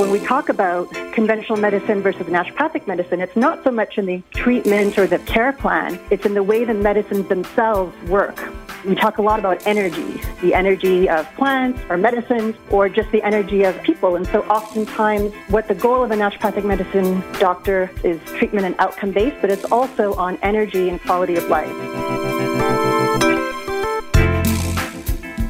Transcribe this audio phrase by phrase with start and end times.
[0.00, 4.20] When we talk about conventional medicine versus naturopathic medicine, it's not so much in the
[4.30, 8.36] treatment or the care plan, it's in the way the medicines themselves work.
[8.84, 13.22] We talk a lot about energy, the energy of plants or medicines, or just the
[13.22, 14.16] energy of people.
[14.16, 19.12] And so oftentimes what the goal of a naturopathic medicine doctor is treatment and outcome
[19.12, 21.72] based, but it's also on energy and quality of life.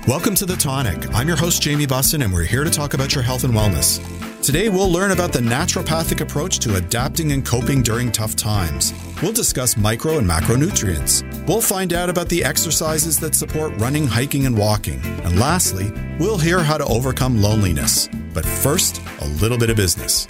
[0.07, 1.13] Welcome to The Tonic.
[1.15, 4.34] I'm your host, Jamie Bussin, and we're here to talk about your health and wellness.
[4.45, 8.93] Today, we'll learn about the naturopathic approach to adapting and coping during tough times.
[9.23, 11.23] We'll discuss micro and macronutrients.
[11.49, 15.01] We'll find out about the exercises that support running, hiking, and walking.
[15.25, 18.11] And lastly, we'll hear how to overcome loneliness.
[18.35, 20.27] But first, a little bit of business.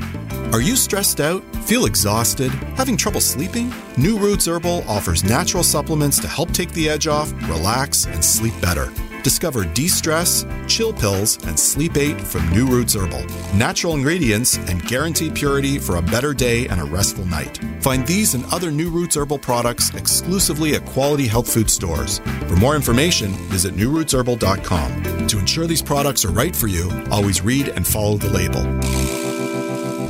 [0.53, 1.43] Are you stressed out?
[1.65, 2.53] Feel exhausted?
[2.77, 3.75] Having trouble sleeping?
[3.97, 8.55] New Roots Herbal offers natural supplements to help take the edge off, relax, and sleep
[8.63, 8.93] better.
[9.25, 13.25] Discover de stress, chill pills, and sleep aid from New Roots Herbal.
[13.57, 17.59] Natural ingredients and guaranteed purity for a better day and a restful night.
[17.81, 22.19] Find these and other New Roots Herbal products exclusively at quality health food stores.
[22.49, 25.27] For more information, visit newrootsherbal.com.
[25.27, 29.24] To ensure these products are right for you, always read and follow the label.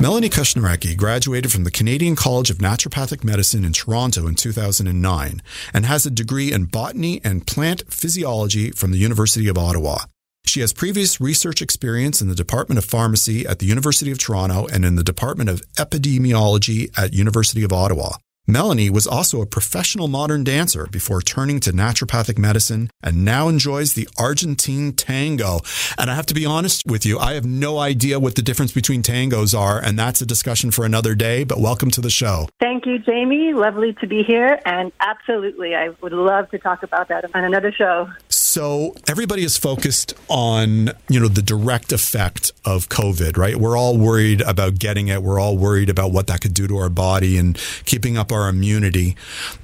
[0.00, 5.40] Melanie Kushnarecki graduated from the Canadian College of Naturopathic Medicine in Toronto in 2009
[5.72, 10.00] and has a degree in botany and plant physiology from the University of Ottawa.
[10.46, 14.66] She has previous research experience in the Department of Pharmacy at the University of Toronto
[14.66, 18.16] and in the Department of Epidemiology at University of Ottawa.
[18.46, 23.94] Melanie was also a professional modern dancer before turning to naturopathic medicine and now enjoys
[23.94, 25.60] the Argentine tango.
[25.96, 28.70] And I have to be honest with you, I have no idea what the difference
[28.70, 32.46] between tangos are, and that's a discussion for another day, but welcome to the show.
[32.60, 33.54] Thank you, Jamie.
[33.54, 34.60] Lovely to be here.
[34.66, 38.10] And absolutely, I would love to talk about that on another show.
[38.54, 43.56] So everybody is focused on, you know, the direct effect of COVID, right?
[43.56, 45.24] We're all worried about getting it.
[45.24, 48.48] We're all worried about what that could do to our body and keeping up our
[48.48, 49.16] immunity.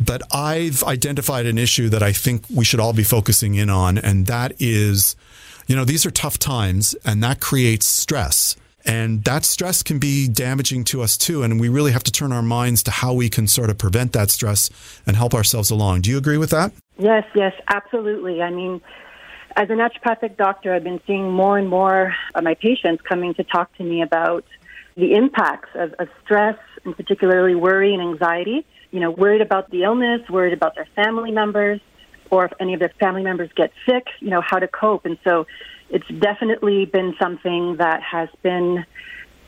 [0.04, 3.96] But I've identified an issue that I think we should all be focusing in on,
[3.96, 5.14] and that is,
[5.68, 8.56] you know, these are tough times and that creates stress.
[8.84, 11.44] And that stress can be damaging to us too.
[11.44, 14.14] And we really have to turn our minds to how we can sort of prevent
[14.14, 14.68] that stress
[15.06, 16.00] and help ourselves along.
[16.00, 16.72] Do you agree with that?
[17.00, 18.42] Yes, yes, absolutely.
[18.42, 18.82] I mean,
[19.56, 23.44] as a naturopathic doctor, I've been seeing more and more of my patients coming to
[23.44, 24.44] talk to me about
[24.96, 28.66] the impacts of, of stress and particularly worry and anxiety.
[28.90, 31.80] You know, worried about the illness, worried about their family members,
[32.30, 35.06] or if any of their family members get sick, you know, how to cope.
[35.06, 35.46] And so
[35.88, 38.84] it's definitely been something that has been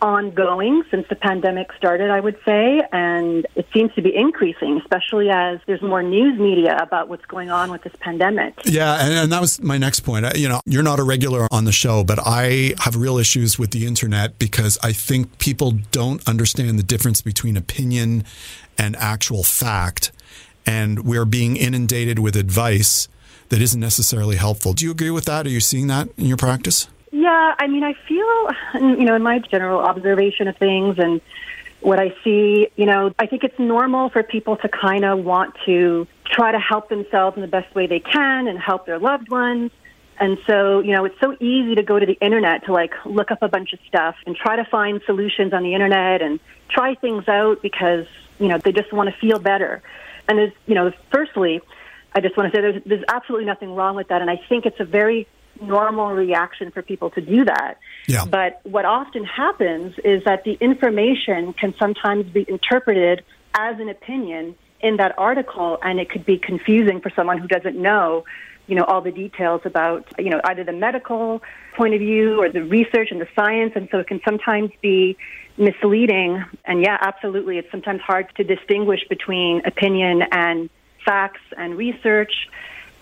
[0.02, 5.30] ongoing since the pandemic started, I would say, and it seems to be increasing, especially
[5.30, 8.54] as there's more news media about what's going on with this pandemic.
[8.64, 10.36] Yeah, and, and that was my next point.
[10.36, 13.70] You know, you're not a regular on the show, but I have real issues with
[13.70, 18.24] the internet because I think people don't understand the difference between opinion
[18.76, 20.10] and actual fact,
[20.66, 23.08] and we're being inundated with advice
[23.50, 24.72] that isn't necessarily helpful.
[24.72, 25.46] Do you agree with that?
[25.46, 26.88] Are you seeing that in your practice?
[27.12, 28.48] Yeah, I mean, I feel,
[28.98, 31.20] you know, in my general observation of things and
[31.80, 35.54] what I see, you know, I think it's normal for people to kind of want
[35.66, 39.28] to try to help themselves in the best way they can and help their loved
[39.28, 39.70] ones.
[40.18, 43.30] And so, you know, it's so easy to go to the internet to like look
[43.30, 46.40] up a bunch of stuff and try to find solutions on the internet and
[46.70, 48.06] try things out because,
[48.38, 49.82] you know, they just want to feel better.
[50.28, 51.60] And there's, you know, firstly,
[52.14, 54.22] I just want to say there's, there's absolutely nothing wrong with that.
[54.22, 55.26] And I think it's a very
[55.62, 57.78] normal reaction for people to do that.
[58.06, 58.24] Yeah.
[58.24, 63.24] But what often happens is that the information can sometimes be interpreted
[63.54, 67.76] as an opinion in that article, and it could be confusing for someone who doesn't
[67.76, 68.24] know,
[68.66, 71.42] you know, all the details about, you know, either the medical
[71.76, 75.16] point of view or the research and the science, and so it can sometimes be
[75.56, 76.42] misleading.
[76.64, 80.68] And yeah, absolutely, it's sometimes hard to distinguish between opinion and
[81.04, 82.32] facts and research.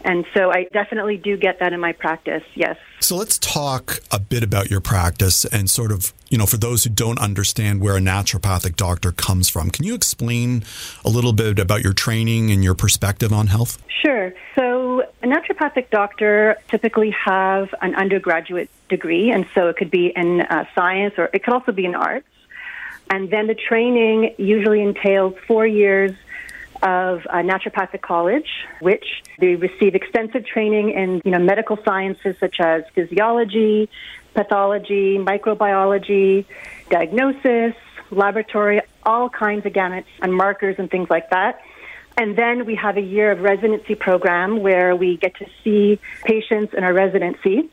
[0.03, 2.77] And so I definitely do get that in my practice, yes.
[3.01, 6.85] So let's talk a bit about your practice and sort of, you know, for those
[6.85, 10.65] who don't understand where a naturopathic doctor comes from, can you explain
[11.05, 13.83] a little bit about your training and your perspective on health?
[14.03, 14.33] Sure.
[14.55, 20.41] So a naturopathic doctor typically have an undergraduate degree, and so it could be in
[20.41, 22.27] uh, science or it could also be in arts.
[23.11, 26.13] And then the training usually entails four years
[26.83, 28.49] of uh, naturopathic college,
[28.81, 33.89] which they receive extensive training in you know medical sciences such as physiology,
[34.35, 36.45] pathology, microbiology,
[36.89, 37.75] diagnosis,
[38.11, 41.63] laboratory, all kinds of gamuts and markers and things like that.
[42.17, 46.75] And then we have a year of residency program where we get to see patients
[46.75, 47.71] in our residency.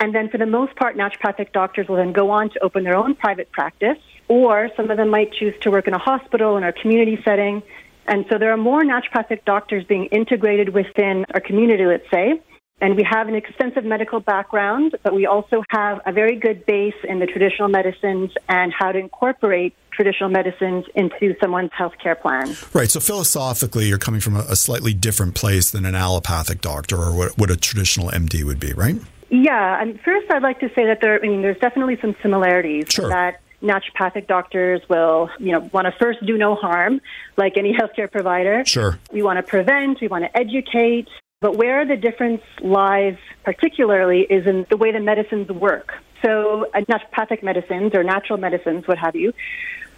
[0.00, 2.96] And then for the most part, naturopathic doctors will then go on to open their
[2.96, 3.98] own private practice,
[4.28, 7.62] or some of them might choose to work in a hospital in our community setting.
[8.10, 12.42] And so there are more naturopathic doctors being integrated within our community, let's say.
[12.80, 16.94] And we have an extensive medical background, but we also have a very good base
[17.04, 22.56] in the traditional medicines and how to incorporate traditional medicines into someone's healthcare plan.
[22.72, 22.90] Right.
[22.90, 27.38] So philosophically, you're coming from a, slightly different place than an allopathic doctor or what,
[27.38, 28.96] what a traditional MD would be, right?
[29.28, 29.80] Yeah.
[29.80, 33.08] And first, I'd like to say that there, I mean, there's definitely some similarities sure.
[33.10, 37.00] that naturopathic doctors will, you know, want to first do no harm,
[37.36, 38.64] like any healthcare provider.
[38.64, 38.98] Sure.
[39.12, 41.08] We want to prevent, we want to educate,
[41.40, 45.94] but where the difference lies, particularly, is in the way the medicines work.
[46.22, 49.32] So, uh, naturopathic medicines or natural medicines, what have you,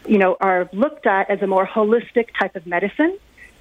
[0.07, 3.19] you know, are looked at as a more holistic type of medicine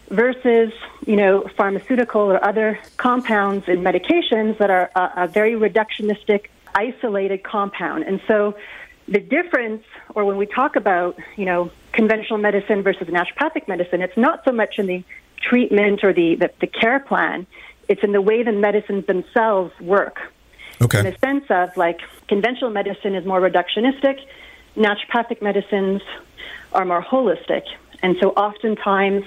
[0.10, 0.72] versus,
[1.08, 7.44] you know, pharmaceutical or other compounds and medications that are a, a very reductionistic, isolated
[7.44, 8.04] compound.
[8.04, 8.56] And so,
[9.08, 9.84] the difference,
[10.16, 14.52] or when we talk about, you know, conventional medicine versus naturopathic medicine, it's not so
[14.52, 15.04] much in the
[15.42, 17.48] treatment or the, the, the care plan
[17.92, 20.22] it's in the way the medicines themselves work.
[20.82, 21.00] Okay.
[21.00, 22.00] In the sense of like
[22.30, 24.26] conventional medicine is more reductionistic,
[24.78, 26.02] naturopathic medicines
[26.72, 27.64] are more holistic.
[28.02, 29.26] And so oftentimes,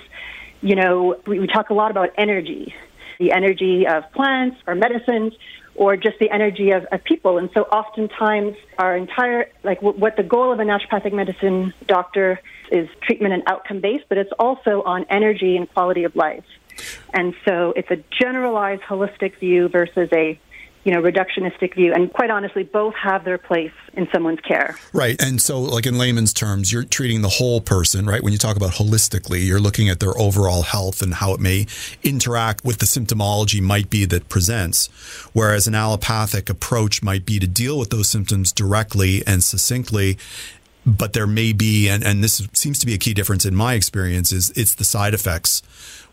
[0.62, 2.74] you know, we, we talk a lot about energy,
[3.18, 5.34] the energy of plants or medicines,
[5.74, 7.38] or just the energy of, of people.
[7.38, 12.40] And so oftentimes our entire, like w- what the goal of a naturopathic medicine doctor
[12.70, 16.44] is treatment and outcome based, but it's also on energy and quality of life.
[17.12, 20.38] And so it's a generalized holistic view versus a
[20.84, 21.92] you know, reductionistic view.
[21.92, 24.76] And quite honestly, both have their place in someone's care.
[24.92, 25.20] Right.
[25.20, 28.22] And so, like in layman's terms, you're treating the whole person, right?
[28.22, 31.66] When you talk about holistically, you're looking at their overall health and how it may
[32.02, 34.88] interact with the symptomology might be that presents.
[35.32, 40.18] Whereas an allopathic approach might be to deal with those symptoms directly and succinctly
[40.86, 43.72] but there may be, and, and this seems to be a key difference in my
[43.72, 45.62] experience, is it's the side effects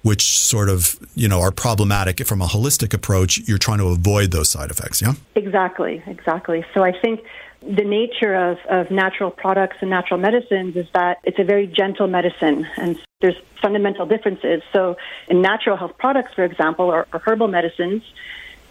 [0.03, 3.39] which sort of you know are problematic from a holistic approach.
[3.47, 5.01] You're trying to avoid those side effects.
[5.01, 5.13] Yeah.
[5.35, 6.03] Exactly.
[6.07, 6.65] Exactly.
[6.73, 7.21] So I think
[7.61, 12.07] the nature of, of natural products and natural medicines is that it's a very gentle
[12.07, 14.63] medicine and there's fundamental differences.
[14.73, 18.01] So in natural health products, for example, or, or herbal medicines,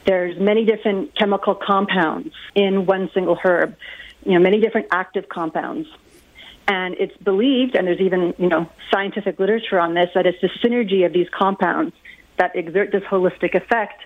[0.06, 3.76] there's many different chemical compounds in one single herb,
[4.24, 5.88] you know, many different active compounds.
[6.70, 10.50] And it's believed, and there's even you know scientific literature on this, that it's the
[10.62, 11.92] synergy of these compounds
[12.38, 14.00] that exert this holistic effect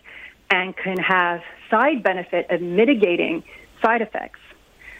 [0.50, 3.44] and can have side benefit of mitigating
[3.82, 4.40] side effects.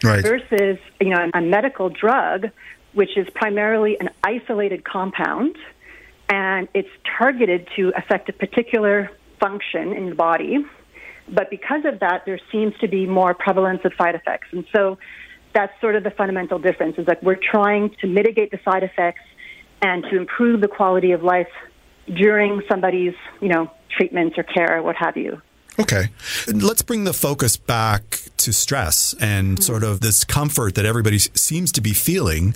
[0.03, 0.21] Right.
[0.21, 2.51] Versus you know a medical drug,
[2.93, 5.57] which is primarily an isolated compound,
[6.29, 9.09] and it's targeted to affect a particular
[9.39, 10.63] function in the body.
[11.27, 14.49] But because of that, there seems to be more prevalence of side effects.
[14.51, 14.99] And so
[15.55, 19.21] that's sort of the fundamental difference is that we're trying to mitigate the side effects
[19.81, 21.49] and to improve the quality of life
[22.13, 25.41] during somebody's, you know, treatments or care or what have you.
[25.79, 26.09] Okay.
[26.47, 29.61] Let's bring the focus back to stress and mm-hmm.
[29.61, 32.53] sort of this comfort that everybody seems to be feeling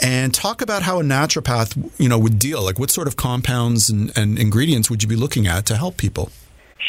[0.00, 2.62] and talk about how a naturopath, you know, would deal.
[2.62, 5.96] Like what sort of compounds and, and ingredients would you be looking at to help
[5.96, 6.30] people?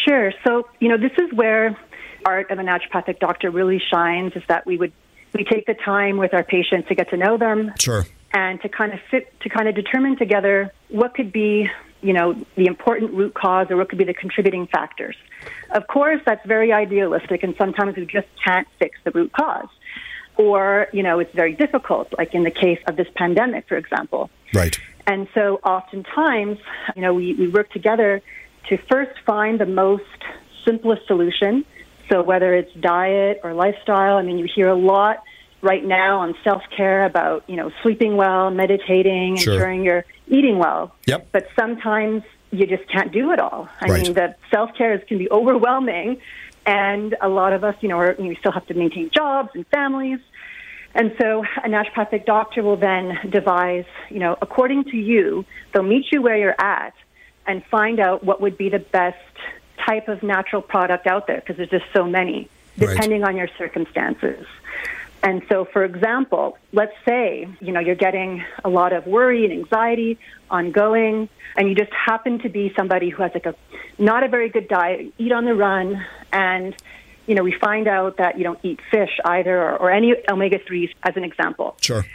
[0.06, 0.34] Sure.
[0.46, 1.78] So, you know, this is where
[2.26, 4.92] art of a naturopathic doctor really shines is that we would
[5.34, 7.74] we take the time with our patients to get to know them.
[7.80, 8.06] Sure.
[8.34, 11.70] And to kind of fit, to kind of determine together what could be,
[12.02, 15.16] you know, the important root cause or what could be the contributing factors.
[15.70, 19.68] Of course, that's very idealistic, and sometimes we just can't fix the root cause.
[20.36, 24.32] Or, you know, it's very difficult, like in the case of this pandemic, for example.
[24.52, 24.80] Right.
[25.06, 26.58] And so oftentimes,
[26.96, 28.22] you know, we, we work together
[28.70, 30.04] to first find the most
[30.66, 31.66] simplest solution
[32.10, 35.24] so whether it's diet or lifestyle, I mean, you hear a lot
[35.62, 39.54] right now on self-care about, you know, sleeping well, meditating, sure.
[39.54, 40.94] ensuring you're eating well.
[41.08, 41.30] Yep.
[41.32, 43.70] But sometimes you just can't do it all.
[43.80, 44.04] I right.
[44.04, 46.22] mean, the self-care can be overwhelming
[46.66, 49.66] and a lot of us, you know, are, you still have to maintain jobs and
[49.68, 50.20] families.
[50.96, 56.06] And so a naturopathic doctor will then devise, you know, according to you, they'll meet
[56.12, 56.94] you where you're at
[57.48, 59.18] and find out what would be the best
[59.78, 63.30] type of natural product out there because there's just so many, depending right.
[63.30, 64.46] on your circumstances.
[65.22, 69.54] And so, for example, let's say, you know, you're getting a lot of worry and
[69.54, 70.20] anxiety
[70.52, 73.56] ongoing, and you just happen to be somebody who has like a
[73.98, 76.76] not a very good diet, eat on the run, and
[77.26, 80.60] you know, we find out that you don't eat fish either or, or any omega
[80.60, 81.78] 3s as an example.
[81.80, 82.06] Sure.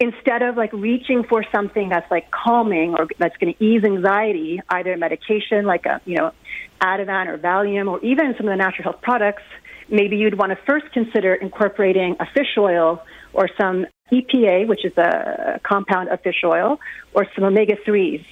[0.00, 4.60] Instead of like reaching for something that's like calming or that's going to ease anxiety,
[4.70, 6.32] either medication like a, you know,
[6.80, 9.42] Ativan or Valium or even some of the natural health products,
[9.90, 13.02] maybe you'd want to first consider incorporating a fish oil
[13.34, 16.80] or some EPA, which is a compound of fish oil,
[17.14, 18.24] or some omega 3s.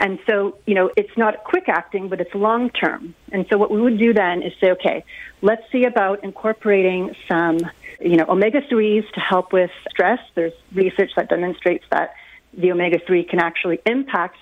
[0.00, 3.14] And so, you know, it's not quick acting, but it's long term.
[3.32, 5.04] And so what we would do then is say, okay,
[5.42, 7.58] let's see about incorporating some,
[8.00, 10.18] you know, omega 3s to help with stress.
[10.34, 12.14] There's research that demonstrates that
[12.54, 14.38] the omega 3 can actually impact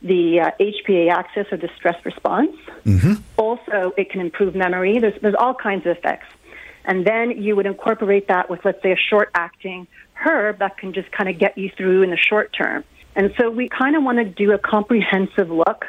[0.00, 2.56] the uh, HPA axis or the stress response.
[2.86, 3.14] Mm-hmm.
[3.36, 5.00] Also, it can improve memory.
[5.00, 6.26] There's, there's all kinds of effects.
[6.84, 10.92] And then you would incorporate that with, let's say, a short acting herb that can
[10.92, 12.84] just kind of get you through in the short term.
[13.16, 15.84] And so we kind of want to do a comprehensive look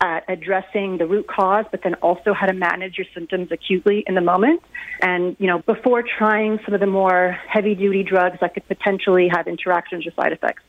[0.00, 4.14] at addressing the root cause, but then also how to manage your symptoms acutely in
[4.14, 4.62] the moment.
[5.00, 9.28] And, you know, before trying some of the more heavy duty drugs that could potentially
[9.28, 10.62] have interactions or side effects.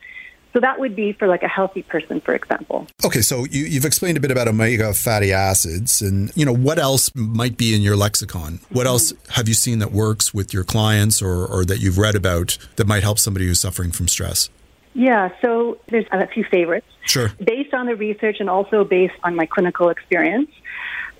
[0.54, 2.88] So that would be for like a healthy person, for example.
[3.06, 6.80] Okay, so you, have explained a bit about omega fatty acids, and you know what
[6.80, 8.60] else might be in your lexicon.
[8.70, 8.88] What mm-hmm.
[8.88, 12.58] else have you seen that works with your clients, or, or that you've read about
[12.78, 14.50] that might help somebody who's suffering from stress?
[14.98, 16.88] Yeah, so there's a few favorites.
[17.06, 17.30] Sure.
[17.40, 20.50] Based on the research and also based on my clinical experience.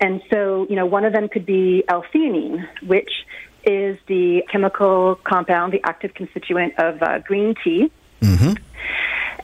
[0.00, 3.10] And so, you know, one of them could be L-theanine, which
[3.64, 7.92] is the chemical compound, the active constituent of uh, green tea.
[8.20, 8.54] Mm-hmm.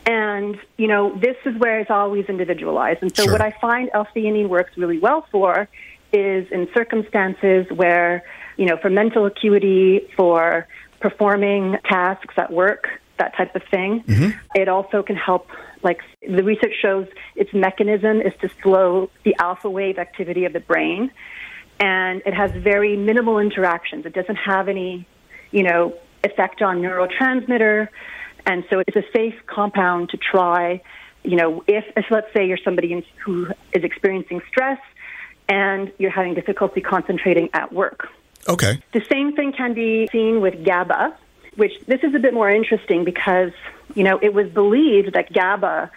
[0.07, 3.03] And, you know, this is where it's always individualized.
[3.03, 3.33] And so, sure.
[3.33, 5.69] what I find L-theanine works really well for
[6.13, 8.25] is in circumstances where,
[8.57, 10.67] you know, for mental acuity, for
[10.99, 12.89] performing tasks at work,
[13.19, 14.03] that type of thing.
[14.07, 14.39] Mm-hmm.
[14.55, 15.49] It also can help,
[15.83, 17.07] like the research shows,
[17.37, 21.11] its mechanism is to slow the alpha wave activity of the brain,
[21.81, 24.07] and it has very minimal interactions.
[24.07, 25.07] It doesn't have any,
[25.51, 27.89] you know, effect on neurotransmitter,
[28.47, 30.83] and so it's a safe compound to try.
[31.23, 34.79] You know, if, if let's say you're somebody who is experiencing stress
[35.49, 38.09] and you're having difficulty concentrating at work.
[38.49, 38.83] Okay.
[38.93, 41.17] The same thing can be seen with GABA,
[41.57, 43.53] which this is a bit more interesting because,
[43.95, 45.91] you know, it was believed that GABA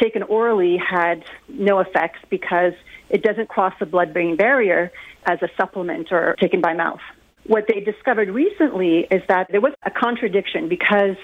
[0.00, 2.72] taken orally had no effects because
[3.08, 4.90] it doesn't cross the blood brain barrier
[5.26, 7.00] as a supplement or taken by mouth.
[7.46, 11.16] What they discovered recently is that there was a contradiction because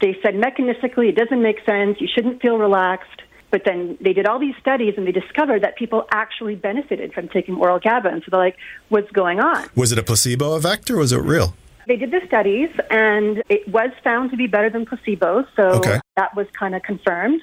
[0.00, 3.22] they said mechanistically it doesn't make sense, you shouldn't feel relaxed.
[3.50, 7.28] But then they did all these studies and they discovered that people actually benefited from
[7.28, 8.08] taking oral GABA.
[8.08, 8.56] And so they're like,
[8.90, 9.68] what's going on?
[9.74, 11.54] Was it a placebo effect or was it real?
[11.90, 15.98] They did the studies, and it was found to be better than placebo, so okay.
[16.16, 17.40] that was kind of confirmed.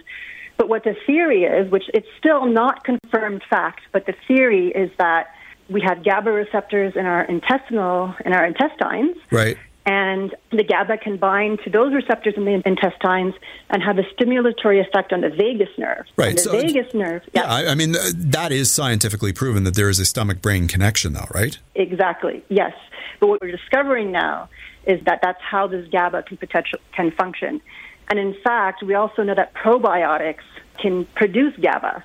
[0.55, 4.89] But what the theory is, which it's still not confirmed fact, but the theory is
[4.99, 5.31] that
[5.69, 9.57] we have GABA receptors in our intestinal in our intestines, right?
[9.87, 13.33] And the GABA can bind to those receptors in the intestines
[13.69, 16.05] and have a stimulatory effect on the vagus nerve.
[16.17, 16.29] Right.
[16.29, 17.21] And the so vagus nerve.
[17.31, 21.13] Yeah, I, I mean uh, that is scientifically proven that there is a stomach-brain connection,
[21.13, 21.57] though, right?
[21.75, 22.43] Exactly.
[22.49, 22.73] Yes.
[23.21, 24.49] But what we're discovering now
[24.85, 27.61] is that that's how this GABA can potential can function.
[28.09, 30.43] And in fact, we also know that probiotics
[30.81, 32.03] can produce GABA.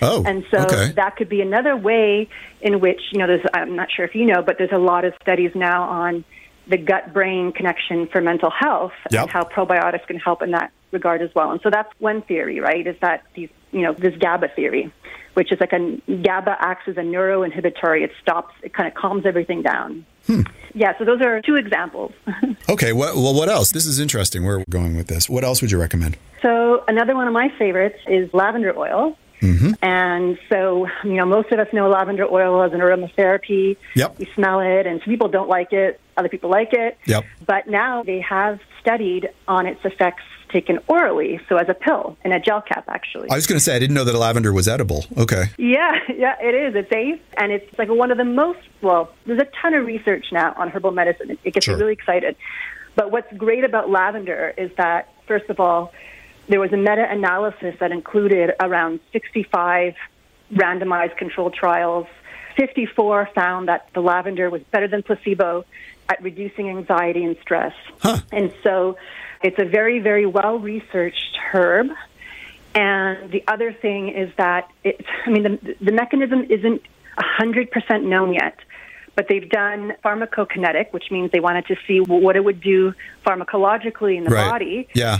[0.00, 0.92] Oh, and so okay.
[0.92, 2.30] that could be another way
[2.62, 3.26] in which you know.
[3.26, 6.24] There's I'm not sure if you know, but there's a lot of studies now on
[6.72, 9.22] the gut brain connection for mental health yep.
[9.22, 11.52] and how probiotics can help in that regard as well.
[11.52, 12.86] And so that's one theory, right?
[12.86, 14.90] Is that these you know this GABA theory
[15.34, 18.02] which is like a GABA acts as a neuroinhibitory.
[18.02, 20.04] It stops, it kind of calms everything down.
[20.26, 20.42] Hmm.
[20.74, 22.12] Yeah, so those are two examples.
[22.68, 23.72] okay, well, well, what else?
[23.72, 25.28] This is interesting where we're going with this.
[25.28, 26.16] What else would you recommend?
[26.42, 29.16] So, another one of my favorites is lavender oil.
[29.42, 29.72] Mm-hmm.
[29.82, 33.76] And so, you know, most of us know lavender oil as an aromatherapy.
[33.94, 34.18] Yep.
[34.18, 36.96] We smell it, and some people don't like it, other people like it.
[37.06, 37.24] Yep.
[37.44, 40.22] But now they have studied on its effects
[40.52, 43.30] taken orally, so as a pill in a gel cap, actually.
[43.30, 45.06] I was going to say I didn't know that lavender was edible.
[45.16, 45.46] Okay.
[45.58, 46.74] Yeah, yeah, it is.
[46.76, 48.60] It's safe, and it's like one of the most.
[48.80, 51.38] Well, there's a ton of research now on herbal medicine.
[51.42, 51.76] It gets sure.
[51.76, 52.36] me really excited.
[52.94, 55.92] But what's great about lavender is that, first of all,
[56.48, 59.94] there was a meta-analysis that included around 65
[60.52, 62.06] randomized controlled trials.
[62.56, 65.64] 54 found that the lavender was better than placebo
[66.08, 67.72] at reducing anxiety and stress.
[68.00, 68.18] Huh.
[68.30, 68.96] And so
[69.42, 71.88] it's a very, very well researched herb.
[72.74, 76.82] And the other thing is that it, I mean, the, the mechanism isn't
[77.18, 78.58] 100% known yet,
[79.14, 82.94] but they've done pharmacokinetic, which means they wanted to see what it would do
[83.26, 84.50] pharmacologically in the Right.
[84.50, 84.88] body.
[84.94, 85.18] Yeah.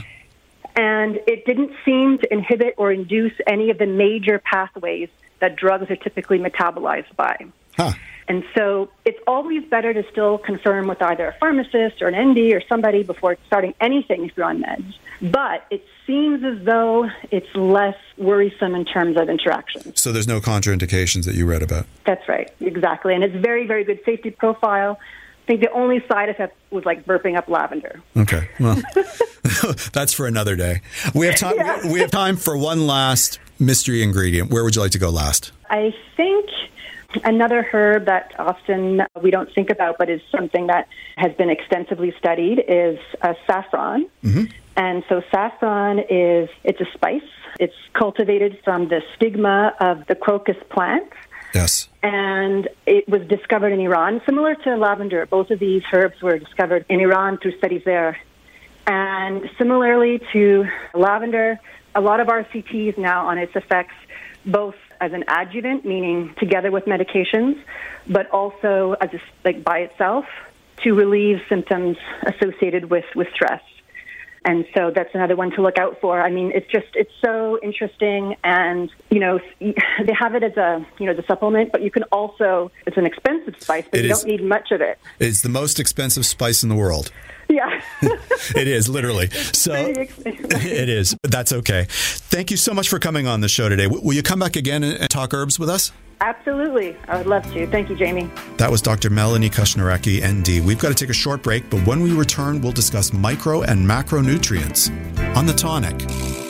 [0.74, 5.08] And it didn't seem to inhibit or induce any of the major pathways
[5.40, 7.46] that drugs are typically metabolized by.
[7.76, 7.92] Huh.
[8.28, 12.54] And so it's always better to still confirm with either a pharmacist or an ND
[12.54, 14.94] or somebody before starting anything if you're on meds.
[15.20, 19.94] But it seems as though it's less worrisome in terms of interaction.
[19.96, 21.86] So there's no contraindications that you read about.
[22.06, 23.14] That's right, exactly.
[23.14, 24.98] And it's very, very good safety profile.
[25.52, 28.00] Think the only side effect was like burping up lavender.
[28.16, 28.48] Okay.
[28.58, 28.80] Well,
[29.92, 30.80] that's for another day.
[31.14, 31.92] We have time.
[31.92, 34.50] We have time for one last mystery ingredient.
[34.50, 35.52] Where would you like to go last?
[35.68, 36.48] I think
[37.22, 42.14] another herb that often we don't think about, but is something that has been extensively
[42.18, 44.06] studied, is uh, saffron.
[44.78, 47.20] And so saffron is it's a spice.
[47.60, 51.12] It's cultivated from the stigma of the crocus plant.
[51.54, 51.88] Yes.
[52.02, 55.26] and it was discovered in Iran, similar to lavender.
[55.26, 58.18] Both of these herbs were discovered in Iran through studies there.
[58.86, 61.60] And similarly to lavender,
[61.94, 63.94] a lot of RCTs now on its effects,
[64.44, 67.62] both as an adjuvant, meaning together with medications,
[68.08, 70.24] but also as a, like by itself
[70.82, 73.62] to relieve symptoms associated with, with stress.
[74.44, 76.20] And so that's another one to look out for.
[76.20, 80.84] I mean, it's just it's so interesting, and you know they have it as a
[80.98, 84.12] you know the supplement, but you can also it's an expensive spice, but It you
[84.12, 84.20] is.
[84.22, 84.98] don't need much of it.
[85.20, 87.10] It's the most expensive spice in the world.
[87.52, 87.82] Yeah,
[88.56, 89.28] It is literally.
[89.30, 91.14] So it is.
[91.22, 91.86] But that's okay.
[91.88, 93.86] Thank you so much for coming on the show today.
[93.86, 95.92] Will you come back again and talk herbs with us?
[96.20, 97.66] Absolutely, I would love to.
[97.66, 98.30] Thank you, Jamie.
[98.56, 99.10] That was Dr.
[99.10, 100.64] Melanie Kushnareki, ND.
[100.64, 103.84] We've got to take a short break, but when we return, we'll discuss micro and
[103.84, 104.88] macronutrients
[105.36, 106.41] on the tonic.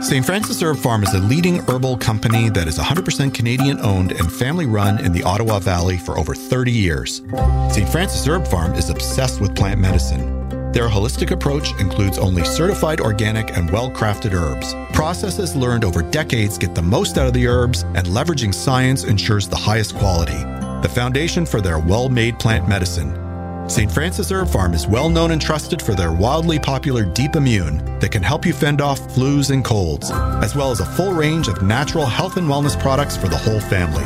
[0.00, 0.24] St.
[0.24, 4.66] Francis Herb Farm is a leading herbal company that is 100% Canadian owned and family
[4.66, 7.22] run in the Ottawa Valley for over 30 years.
[7.70, 7.88] St.
[7.88, 10.48] Francis Herb Farm is obsessed with plant medicine.
[10.72, 14.74] Their holistic approach includes only certified organic and well crafted herbs.
[14.94, 19.48] Processes learned over decades get the most out of the herbs, and leveraging science ensures
[19.48, 20.38] the highest quality.
[20.82, 23.25] The foundation for their well made plant medicine.
[23.68, 23.90] St.
[23.90, 28.12] Francis Herb Farm is well known and trusted for their wildly popular Deep Immune that
[28.12, 31.62] can help you fend off flus and colds, as well as a full range of
[31.62, 34.04] natural health and wellness products for the whole family.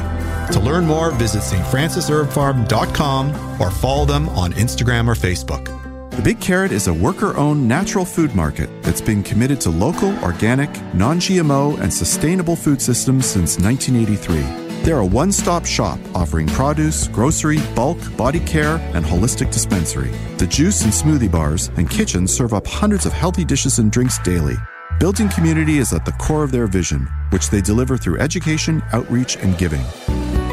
[0.54, 5.66] To learn more, visit stfrancisherbfarm.com or follow them on Instagram or Facebook.
[6.10, 10.18] The Big Carrot is a worker owned natural food market that's been committed to local,
[10.24, 14.69] organic, non GMO, and sustainable food systems since 1983.
[14.82, 20.10] They're a one stop shop offering produce, grocery, bulk, body care, and holistic dispensary.
[20.38, 24.18] The juice and smoothie bars and kitchen serve up hundreds of healthy dishes and drinks
[24.20, 24.56] daily.
[24.98, 29.36] Building community is at the core of their vision, which they deliver through education, outreach,
[29.36, 29.84] and giving.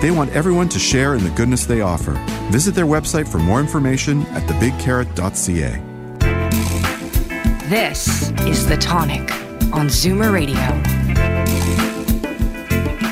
[0.02, 2.14] They want everyone to share in the goodness they offer.
[2.52, 5.84] Visit their website for more information at thebigcarrot.ca.
[7.70, 9.32] This is The Tonic
[9.74, 10.97] on Zoomer Radio.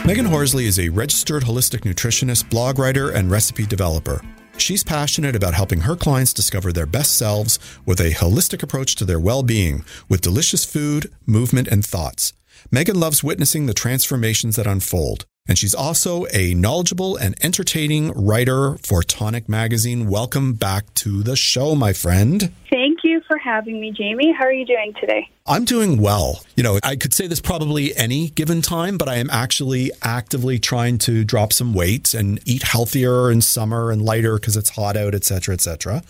[0.05, 4.21] Megan Horsley is a registered holistic nutritionist, blog writer, and recipe developer.
[4.55, 9.05] She's passionate about helping her clients discover their best selves with a holistic approach to
[9.05, 12.33] their well being with delicious food, movement, and thoughts.
[12.69, 15.25] Megan loves witnessing the transformations that unfold.
[15.47, 20.08] And she's also a knowledgeable and entertaining writer for Tonic Magazine.
[20.08, 22.51] Welcome back to the show, my friend.
[22.71, 24.34] Thank you for having me, Jamie.
[24.34, 25.29] How are you doing today?
[25.45, 26.43] I'm doing well.
[26.55, 30.58] You know, I could say this probably any given time, but I am actually actively
[30.58, 34.97] trying to drop some weight and eat healthier in summer and lighter because it's hot
[34.97, 36.01] out, et cetera, et cetera.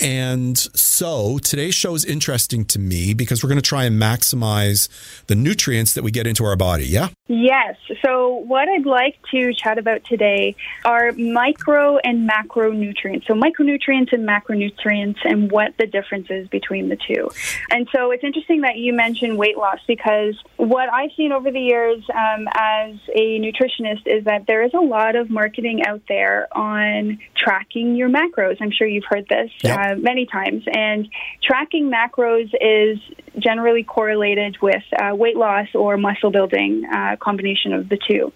[0.00, 4.88] And so today's show is interesting to me because we're going to try and maximize
[5.26, 6.86] the nutrients that we get into our body.
[6.86, 7.08] Yeah.
[7.26, 7.76] Yes.
[8.02, 13.26] So, what I'd like to chat about today are micro and macronutrients.
[13.26, 17.28] So, micronutrients and macronutrients, and what the difference is between the two.
[17.70, 21.60] And so, it's interesting that you mentioned weight loss because what I've seen over the
[21.60, 26.48] years um, as a nutritionist is that there is a lot of marketing out there
[26.56, 28.56] on tracking your macros.
[28.60, 29.78] I'm sure you've heard this Yep.
[29.78, 30.62] uh, many times.
[30.66, 31.08] And
[31.42, 32.98] tracking macros is
[33.38, 38.32] generally correlated with uh, weight loss or muscle building, uh, combination of the 2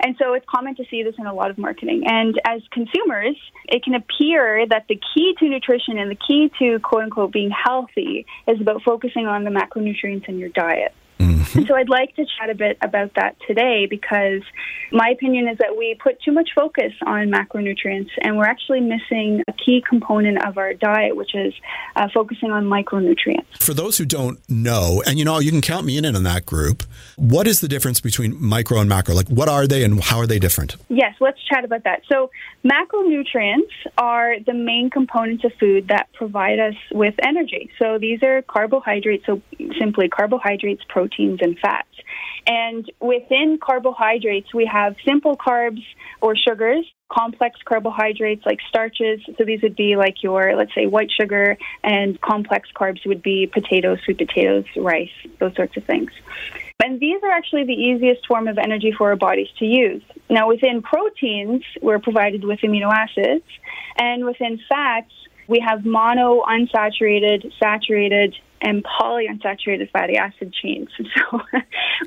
[0.00, 2.04] And so it's common to see this in a lot of marketing.
[2.06, 3.36] And as consumers,
[3.68, 7.50] it can appear that the key to nutrition and the key to quote unquote being
[7.50, 10.92] healthy is about focusing on the macronutrients in your diet.
[11.22, 14.42] And so I'd like to chat a bit about that today because
[14.90, 19.42] my opinion is that we put too much focus on macronutrients and we're actually missing
[19.48, 21.54] a key component of our diet, which is
[21.96, 23.46] uh, focusing on micronutrients.
[23.58, 26.46] For those who don't know, and you know, you can count me in on that
[26.46, 26.82] group,
[27.16, 29.14] what is the difference between micro and macro?
[29.14, 30.76] Like, what are they and how are they different?
[30.88, 32.02] Yes, let's chat about that.
[32.10, 32.30] So,
[32.64, 37.70] macronutrients are the main components of food that provide us with energy.
[37.78, 39.40] So, these are carbohydrates, so
[39.78, 40.82] simply carbohydrates,
[41.12, 41.88] proteins, and fats.
[42.46, 45.82] And within carbohydrates, we have simple carbs
[46.20, 49.20] or sugars, complex carbohydrates like starches.
[49.38, 53.46] So these would be like your, let's say, white sugar, and complex carbs would be
[53.46, 56.10] potatoes, sweet potatoes, rice, those sorts of things.
[56.82, 60.02] And these are actually the easiest form of energy for our bodies to use.
[60.28, 63.44] Now, within proteins, we're provided with amino acids,
[63.96, 65.12] and within fats,
[65.46, 70.88] we have mono, unsaturated, saturated, and polyunsaturated fatty acid chains.
[71.14, 71.40] So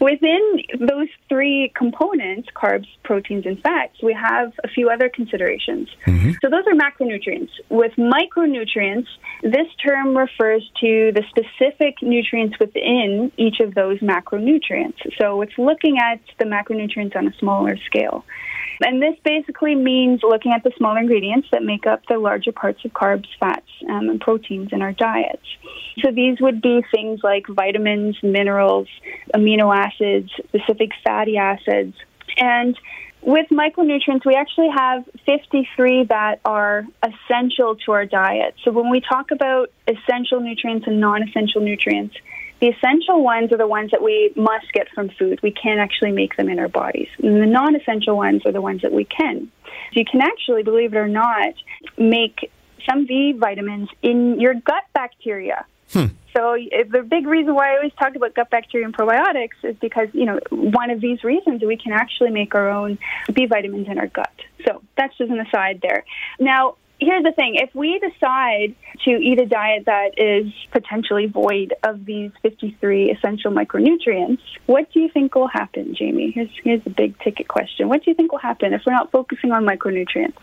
[0.02, 5.90] within those three components, carbs, proteins, and fats, we have a few other considerations.
[6.08, 6.32] Mm-hmm.
[6.42, 7.50] So those are macronutrients.
[7.70, 9.08] With micronutrients,
[9.44, 14.98] this term refers to the specific nutrients within each of those macronutrients.
[15.20, 18.26] So it's looking at the macronutrients on a smaller scale.
[18.82, 22.84] And this basically means looking at the smaller ingredients that make up the larger parts
[22.86, 25.46] of carbs, fats, um, and proteins in our diets.
[26.04, 28.88] So these would be things like vitamins, minerals,
[29.34, 31.96] amino acids, specific fatty acids.
[32.38, 32.78] And
[33.22, 38.56] with micronutrients, we actually have 53 that are essential to our diet.
[38.64, 42.16] So when we talk about essential nutrients and non essential nutrients,
[42.66, 45.40] the essential ones are the ones that we must get from food.
[45.44, 47.10] We can't actually make them in our bodies.
[47.22, 49.52] And the non essential ones are the ones that we can.
[49.66, 51.54] So you can actually, believe it or not,
[51.98, 52.52] make
[52.90, 55.66] some B vitamins in your gut bacteria.
[55.92, 56.06] Hmm.
[56.36, 56.58] So
[56.92, 60.26] the big reason why I always talk about gut bacteria and probiotics is because, you
[60.26, 62.98] know, one of these reasons we can actually make our own
[63.32, 64.34] B vitamins in our gut.
[64.66, 66.04] So that's just an aside there.
[66.40, 71.74] Now, here's the thing if we decide to eat a diet that is potentially void
[71.84, 76.32] of these 53 essential micronutrients, what do you think will happen, Jamie?
[76.32, 77.90] Here's, here's a big ticket question.
[77.90, 80.38] What do you think will happen if we're not focusing on micronutrients?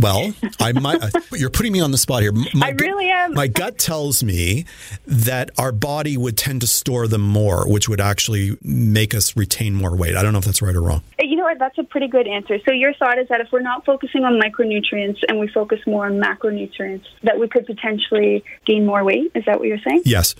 [0.00, 1.02] Well, I might.
[1.02, 2.32] Uh, you're putting me on the spot here.
[2.32, 3.34] My I really am.
[3.34, 4.66] My gut tells me
[5.06, 9.74] that our body would tend to store them more, which would actually make us retain
[9.74, 10.16] more weight.
[10.16, 11.02] I don't know if that's right or wrong.
[11.20, 11.58] Uh, you know what?
[11.58, 12.58] That's a pretty good answer.
[12.66, 16.06] So your thought is that if we're not focusing on micronutrients and we focus more
[16.06, 19.32] on macronutrients, that we could potentially gain more weight.
[19.34, 20.02] Is that what you're saying?
[20.04, 20.34] Yes.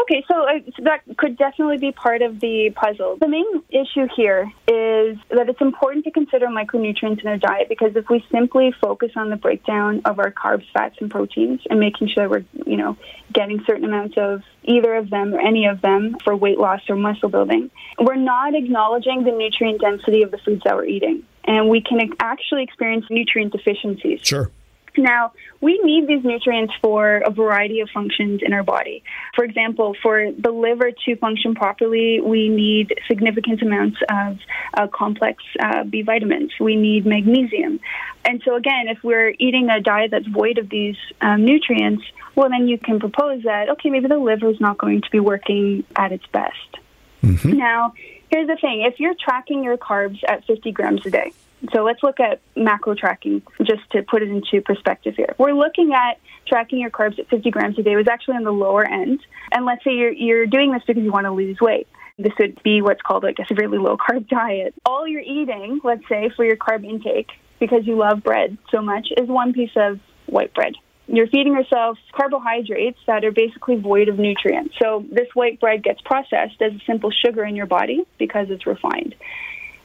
[0.00, 3.16] Okay, so, uh, so, that could definitely be part of the puzzle.
[3.16, 7.96] The main issue here is that it's important to consider micronutrients in our diet because
[7.96, 12.08] if we simply focus on the breakdown of our carbs, fats, and proteins and making
[12.08, 12.96] sure we're, you know,
[13.32, 16.94] getting certain amounts of either of them or any of them for weight loss or
[16.94, 21.24] muscle building, we're not acknowledging the nutrient density of the foods that we're eating.
[21.44, 24.20] And we can actually experience nutrient deficiencies.
[24.22, 24.50] Sure.
[24.98, 29.02] Now, we need these nutrients for a variety of functions in our body.
[29.34, 34.38] For example, for the liver to function properly, we need significant amounts of
[34.74, 36.52] uh, complex uh, B vitamins.
[36.60, 37.80] We need magnesium.
[38.24, 42.50] And so, again, if we're eating a diet that's void of these um, nutrients, well,
[42.50, 45.84] then you can propose that, okay, maybe the liver is not going to be working
[45.96, 46.76] at its best.
[47.22, 47.52] Mm-hmm.
[47.52, 47.94] Now,
[48.30, 51.32] here's the thing if you're tracking your carbs at 50 grams a day,
[51.74, 55.34] so let's look at macro tracking just to put it into perspective here.
[55.38, 57.96] We're looking at tracking your carbs at 50 grams a day.
[57.96, 59.20] Was actually on the lower end.
[59.52, 61.88] And let's say you're, you're doing this because you want to lose weight.
[62.16, 64.74] This would be what's called like a severely low carb diet.
[64.84, 69.08] All you're eating, let's say, for your carb intake, because you love bread so much,
[69.16, 70.74] is one piece of white bread.
[71.06, 74.74] You're feeding yourself carbohydrates that are basically void of nutrients.
[74.80, 78.66] So this white bread gets processed as a simple sugar in your body because it's
[78.66, 79.14] refined.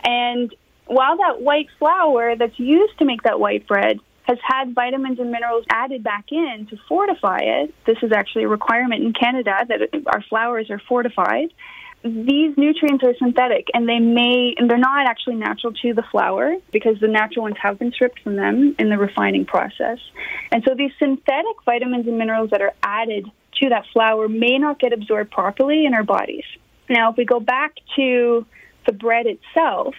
[0.03, 0.53] And
[0.87, 5.31] while that white flour that's used to make that white bread has had vitamins and
[5.31, 9.79] minerals added back in to fortify it, this is actually a requirement in Canada that
[10.07, 11.53] our flours are fortified.
[12.03, 16.55] These nutrients are synthetic and they may, and they're not actually natural to the flour
[16.71, 19.99] because the natural ones have been stripped from them in the refining process.
[20.51, 23.29] And so these synthetic vitamins and minerals that are added
[23.61, 26.43] to that flour may not get absorbed properly in our bodies.
[26.89, 28.45] Now, if we go back to
[28.85, 29.95] the bread itself,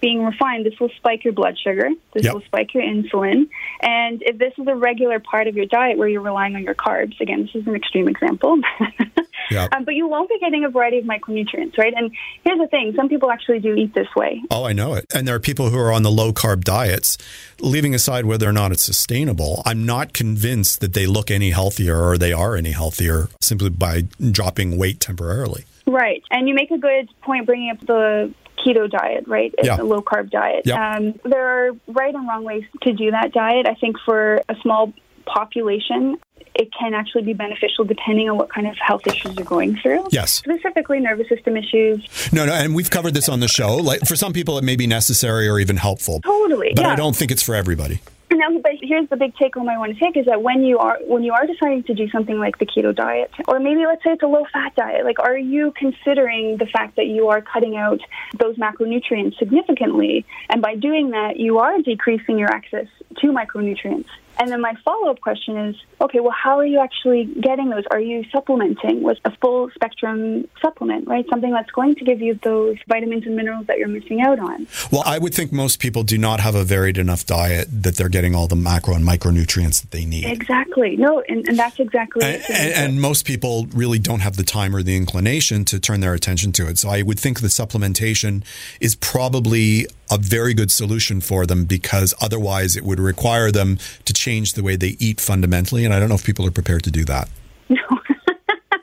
[0.00, 1.90] being refined, this will spike your blood sugar.
[2.12, 2.34] This yep.
[2.34, 3.48] will spike your insulin.
[3.80, 6.74] And if this is a regular part of your diet where you're relying on your
[6.74, 8.60] carbs, again, this is an extreme example,
[9.50, 9.72] yep.
[9.74, 11.94] um, but you won't be getting a variety of micronutrients, right?
[11.96, 12.10] And
[12.44, 14.42] here's the thing some people actually do eat this way.
[14.50, 15.06] Oh, I know it.
[15.14, 17.18] And there are people who are on the low carb diets,
[17.60, 19.62] leaving aside whether or not it's sustainable.
[19.64, 24.02] I'm not convinced that they look any healthier or they are any healthier simply by
[24.30, 25.64] dropping weight temporarily.
[25.86, 26.22] Right.
[26.30, 28.34] And you make a good point bringing up the
[28.66, 29.54] keto diet, right?
[29.58, 29.80] It's Yeah.
[29.80, 30.68] a low carb diet.
[30.70, 33.66] Um, there are right and wrong ways to do that diet.
[33.66, 34.92] I think for a small
[35.26, 36.16] population,
[36.54, 40.06] it can actually be beneficial depending on what kind of health issues you're going through.
[40.10, 40.32] Yes.
[40.32, 42.06] Specifically, nervous system issues.
[42.32, 43.76] No, no, and we've covered this on the show.
[43.76, 46.72] Like for some people, it may be necessary or even helpful, Totally.
[46.74, 46.92] but yeah.
[46.92, 48.00] I don't think it's for everybody.
[48.32, 50.78] Now, but here's the big take home I want to take is that when you
[50.78, 54.02] are when you are deciding to do something like the keto diet, or maybe let's
[54.02, 57.40] say it's a low fat diet, like are you considering the fact that you are
[57.40, 58.00] cutting out
[58.38, 64.08] those macronutrients significantly, and by doing that, you are decreasing your access to micronutrients.
[64.38, 67.84] And then my follow up question is, okay, well, how are you actually getting those?
[67.90, 71.24] Are you supplementing with a full spectrum supplement, right?
[71.30, 74.66] Something that's going to give you those vitamins and minerals that you're missing out on.
[74.92, 78.08] Well, I would think most people do not have a varied enough diet that they're
[78.08, 80.24] getting all the macro and micronutrients that they need.
[80.24, 80.96] Exactly.
[80.96, 82.50] No, and, and that's exactly And, it.
[82.50, 86.14] and, and most people really don't have the time or the inclination to turn their
[86.14, 86.78] attention to it.
[86.78, 88.44] So I would think the supplementation
[88.80, 94.12] is probably a very good solution for them because otherwise it would require them to
[94.12, 95.84] change the way they eat fundamentally.
[95.84, 97.28] And I don't know if people are prepared to do that.
[97.68, 98.00] No,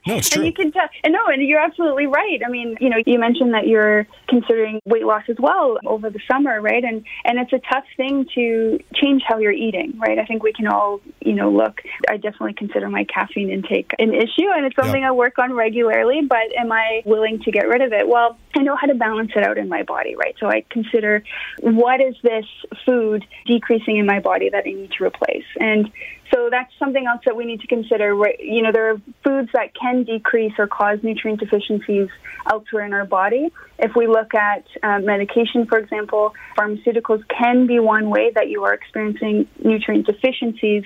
[0.05, 2.41] it's And you can tell, and no, and you're absolutely right.
[2.45, 6.19] I mean, you know, you mentioned that you're considering weight loss as well over the
[6.29, 6.83] summer, right?
[6.83, 10.19] And and it's a tough thing to change how you're eating, right?
[10.19, 11.81] I think we can all, you know, look.
[12.09, 15.09] I definitely consider my caffeine intake an issue, and it's something Yeah.
[15.09, 16.21] I work on regularly.
[16.27, 18.07] But am I willing to get rid of it?
[18.07, 20.35] Well, I know how to balance it out in my body, right?
[20.39, 21.23] So I consider
[21.61, 22.45] what is this
[22.85, 25.91] food decreasing in my body that I need to replace, and
[26.33, 28.15] so that's something else that we need to consider.
[28.39, 32.09] You know, there are foods that can decrease or cause nutrient deficiencies
[32.49, 33.51] elsewhere in our body.
[33.79, 38.63] If we look at uh, medication, for example, pharmaceuticals can be one way that you
[38.63, 40.83] are experiencing nutrient deficiencies.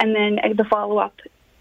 [0.00, 1.14] And then the follow up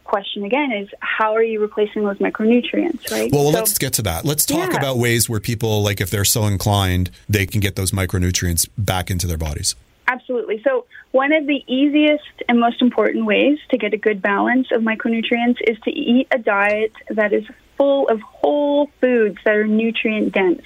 [0.04, 3.32] question again is how are you replacing those micronutrients, right?
[3.32, 4.26] Well, well So- let's get to that.
[4.26, 4.78] Let's talk Yeah.
[4.78, 9.12] about ways where people, like if they're so inclined, they can get those micronutrients back
[9.12, 9.76] into their bodies.
[10.08, 10.62] Absolutely.
[10.64, 14.82] So, one of the easiest and most important ways to get a good balance of
[14.82, 17.46] micronutrients is to eat a diet that is
[17.78, 20.62] full of whole foods that are nutrient dense.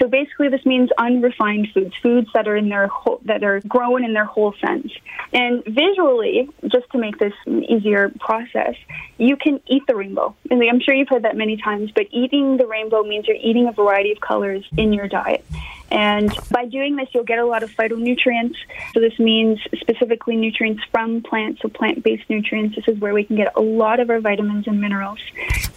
[0.00, 4.02] So basically this means unrefined foods, foods that are in their whole, that are grown
[4.02, 4.90] in their whole sense.
[5.32, 8.76] And visually, just to make this an easier process,
[9.18, 10.34] you can eat the rainbow.
[10.50, 13.68] And I'm sure you've heard that many times, but eating the rainbow means you're eating
[13.68, 15.44] a variety of colors in your diet.
[15.90, 18.56] And by doing this, you'll get a lot of phytonutrients.
[18.92, 22.76] So this means specifically nutrients from plants, so plant-based nutrients.
[22.76, 25.18] This is where we can get a lot of our vitamins and minerals.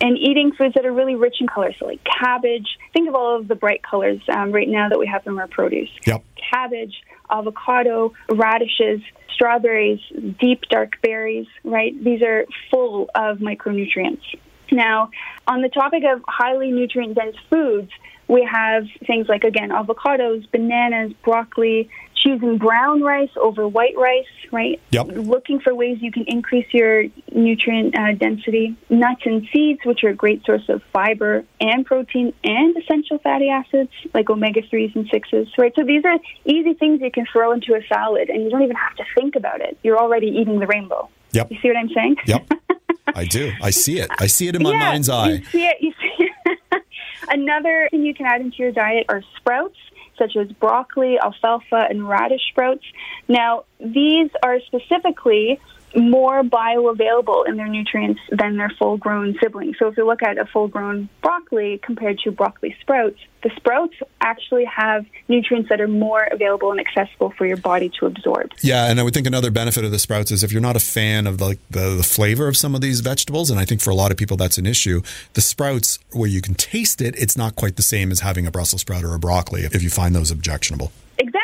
[0.02, 2.68] And eating foods that are really rich colors, so like cabbage.
[2.94, 5.48] Think of all of the bright colors um, right now that we have in our
[5.48, 5.90] produce.
[6.06, 6.24] Yep.
[6.52, 6.96] Cabbage,
[7.30, 9.02] avocado, radishes,
[9.34, 10.00] strawberries,
[10.40, 11.94] deep dark berries, right?
[12.04, 14.22] These are full of micronutrients.
[14.72, 15.10] Now,
[15.48, 17.92] on the topic of highly nutrient dense foods,
[18.28, 21.90] we have things like, again, avocados, bananas, broccoli,
[22.22, 24.80] choosing brown rice over white rice, right?
[24.92, 25.08] Yep.
[25.08, 28.76] Looking for ways you can increase your nutrient uh, density.
[28.90, 33.50] Nuts and seeds, which are a great source of fiber and protein and essential fatty
[33.50, 35.74] acids like omega 3s and 6s, right?
[35.76, 38.76] So these are easy things you can throw into a salad and you don't even
[38.76, 39.78] have to think about it.
[39.84, 41.10] You're already eating the rainbow.
[41.32, 41.52] Yep.
[41.52, 42.18] You see what I'm saying?
[42.26, 42.52] Yep.
[43.16, 43.52] I do.
[43.62, 44.10] I see it.
[44.20, 45.30] I see it in my yeah, mind's eye.
[45.30, 45.78] You see it.
[45.82, 46.84] You see it.
[47.30, 49.78] Another thing you can add into your diet are sprouts,
[50.22, 52.84] such as broccoli, alfalfa, and radish sprouts.
[53.28, 55.60] Now, these are specifically
[55.96, 59.78] more bioavailable in their nutrients than their full grown siblings.
[59.78, 63.96] So if you look at a full grown broccoli compared to broccoli sprouts, the sprouts
[64.22, 68.52] actually have nutrients that are more available and accessible for your body to absorb.
[68.62, 70.82] Yeah, and I would think another benefit of the sprouts is if you're not a
[70.82, 73.82] fan of the, like the, the flavor of some of these vegetables, and I think
[73.82, 75.02] for a lot of people that's an issue,
[75.34, 78.52] the sprouts where you can taste it, it's not quite the same as having a
[78.52, 80.92] Brussels sprout or a broccoli if you find those objectionable.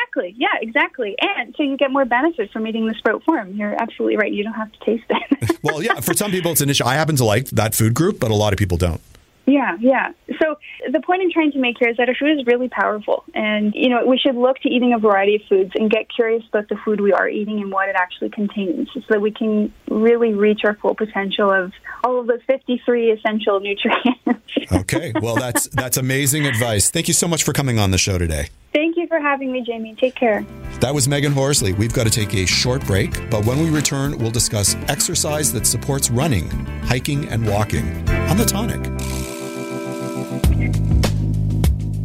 [0.08, 0.34] Exactly.
[0.38, 1.16] Yeah, exactly.
[1.20, 3.54] And so you get more benefit from eating the sprout form.
[3.54, 4.32] You're absolutely right.
[4.32, 5.58] You don't have to taste it.
[5.62, 6.84] Well, yeah, for some people it's an issue.
[6.84, 9.00] I happen to like that food group, but a lot of people don't.
[9.44, 10.12] Yeah, yeah.
[10.40, 10.56] So
[10.92, 13.74] the point I'm trying to make here is that our food is really powerful, and
[13.74, 16.68] you know we should look to eating a variety of foods and get curious about
[16.68, 20.34] the food we are eating and what it actually contains, so that we can really
[20.34, 21.72] reach our full potential of
[22.04, 24.44] all of those 53 essential nutrients.
[24.70, 26.90] Okay, well that's that's amazing advice.
[26.90, 28.48] Thank you so much for coming on the show today.
[28.78, 29.96] Thank you for having me, Jamie.
[29.96, 30.46] Take care.
[30.78, 31.72] That was Megan Horsley.
[31.72, 35.66] We've got to take a short break, but when we return, we'll discuss exercise that
[35.66, 36.48] supports running,
[36.84, 38.78] hiking, and walking on the tonic.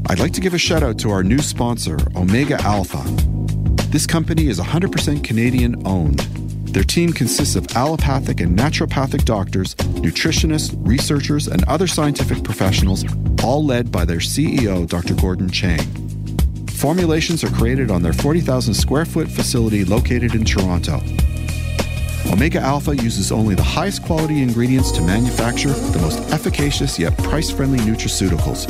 [0.09, 3.03] I'd like to give a shout out to our new sponsor, Omega Alpha.
[3.91, 6.21] This company is 100% Canadian owned.
[6.73, 13.05] Their team consists of allopathic and naturopathic doctors, nutritionists, researchers, and other scientific professionals,
[13.43, 15.13] all led by their CEO, Dr.
[15.13, 16.03] Gordon Chang.
[16.83, 21.01] Formulations are created on their 40,000 square foot facility located in Toronto.
[22.29, 27.49] Omega Alpha uses only the highest quality ingredients to manufacture the most efficacious yet price
[27.49, 28.69] friendly nutraceuticals.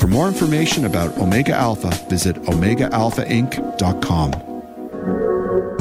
[0.00, 4.32] For more information about Omega Alpha, visit OmegaAlphaInc.com.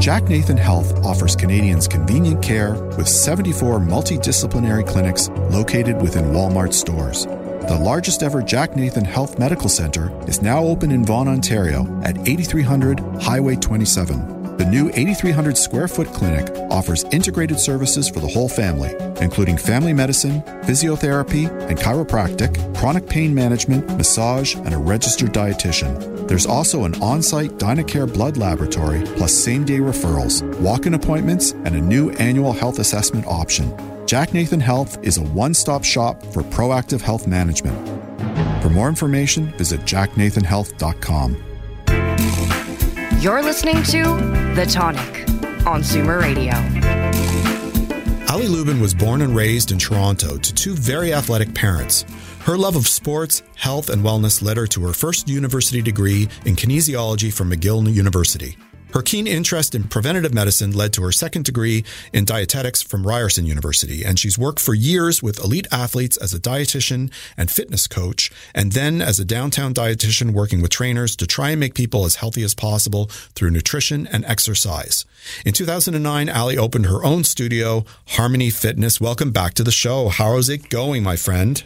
[0.02, 7.26] Jack Nathan Health offers Canadians convenient care with 74 multidisciplinary clinics located within Walmart stores.
[7.67, 12.15] The largest ever Jack Nathan Health Medical Center is now open in Vaughan, Ontario at
[12.28, 14.58] 8300 Highway 27.
[14.58, 19.93] The new 8,300 square foot clinic offers integrated services for the whole family, including family
[19.93, 26.28] medicine, physiotherapy, and chiropractic, chronic pain management, massage, and a registered dietitian.
[26.28, 31.54] There's also an on site Dynacare blood laboratory, plus same day referrals, walk in appointments,
[31.54, 33.73] and a new annual health assessment option.
[34.06, 37.76] Jack Nathan Health is a one stop shop for proactive health management.
[38.62, 41.44] For more information, visit jacknathanhealth.com.
[43.20, 44.04] You're listening to
[44.54, 45.28] The Tonic
[45.65, 46.54] on Zoomer Radio.
[48.32, 52.06] Ali Lubin was born and raised in Toronto to two very athletic parents.
[52.41, 56.56] Her love of sports, health, and wellness led her to her first university degree in
[56.56, 58.56] kinesiology from McGill University.
[58.95, 63.45] Her keen interest in preventative medicine led to her second degree in dietetics from Ryerson
[63.45, 68.31] University, and she's worked for years with elite athletes as a dietitian and fitness coach,
[68.53, 72.15] and then as a downtown dietitian working with trainers to try and make people as
[72.15, 75.03] healthy as possible through nutrition and exercise.
[75.45, 79.01] In 2009, Ali opened her own studio, Harmony Fitness.
[79.01, 80.08] Welcome back to the show.
[80.08, 81.62] How is it going, my friend?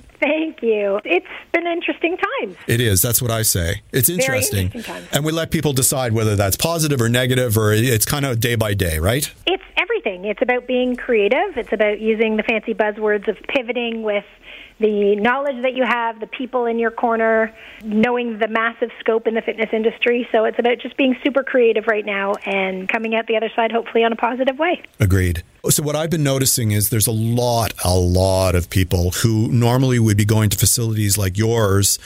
[0.60, 1.00] Thank you.
[1.06, 2.58] It's been interesting times.
[2.68, 3.02] It is.
[3.02, 3.82] That's what I say.
[3.92, 4.72] It's interesting.
[4.74, 5.08] interesting.
[5.12, 8.56] And we let people decide whether that's positive or negative or it's kind of day
[8.56, 9.32] by day, right?
[9.46, 9.64] It's
[10.00, 10.26] everything.
[10.26, 11.58] It's about being creative.
[11.58, 14.26] It's about using the fancy buzzwords of pivoting with
[14.80, 19.34] the knowledge that you have, the people in your corner, knowing the massive scope in
[19.34, 20.28] the fitness industry.
[20.32, 23.74] So it's about just being super creative right now and coming out the other side,
[23.74, 24.82] hopefully, on a positive way.
[25.00, 25.44] Agreed.
[25.70, 30.00] So what I've been noticing is there's a lot, a lot of people who normally
[30.00, 32.00] would be going to facilities like yours,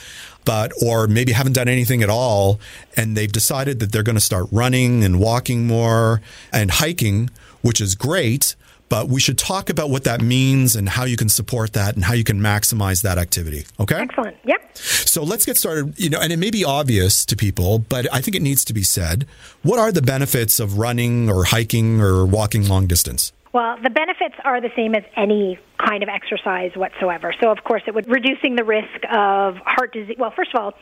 [0.44, 2.60] but or maybe haven't done anything at all,
[2.98, 7.30] and they've decided that they're going to start running and walking more and hiking,
[7.64, 8.56] which is great.
[8.90, 12.06] But we should talk about what that means and how you can support that and
[12.06, 13.66] how you can maximize that activity.
[13.80, 13.96] Okay?
[13.96, 14.38] Excellent.
[14.44, 14.78] Yep.
[14.78, 15.98] So let's get started.
[15.98, 18.74] You know, and it may be obvious to people, but I think it needs to
[18.74, 19.26] be said.
[19.64, 23.32] What are the benefits of running or hiking or walking long distance?
[23.52, 27.34] Well, the benefits are the same as any kind of exercise whatsoever.
[27.42, 30.18] So, of course, it would reducing the risk of heart disease.
[30.20, 30.74] Well, first of all,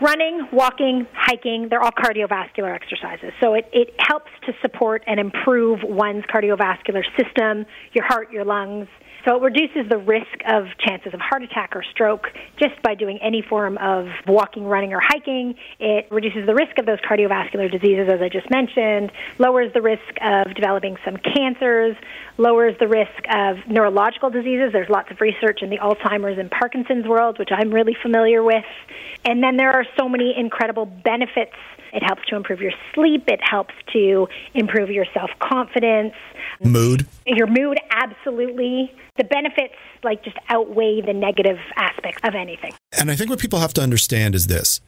[0.00, 3.32] running, walking, hiking, they're all cardiovascular exercises.
[3.42, 8.88] So it, it helps to support and improve one's cardiovascular system, your heart, your lungs.
[9.26, 12.28] So it reduces the risk of chances of heart attack or stroke
[12.60, 15.56] just by doing any form of walking, running, or hiking.
[15.80, 20.14] It reduces the risk of those cardiovascular diseases, as I just mentioned, lowers the risk
[20.22, 21.96] of developing some cancers,
[22.38, 24.70] lowers the risk of neurological diseases.
[24.72, 28.64] There's lots of research in the Alzheimer's and Parkinson's world, which I'm really familiar with.
[29.24, 31.56] And then there are so many incredible benefits.
[31.92, 33.24] It helps to improve your sleep.
[33.26, 36.14] It helps to improve your self confidence.
[36.64, 37.06] Mood.
[37.26, 38.94] Your mood, absolutely.
[39.16, 42.72] The benefits, like, just outweigh the negative aspects of anything.
[42.98, 44.80] And I think what people have to understand is this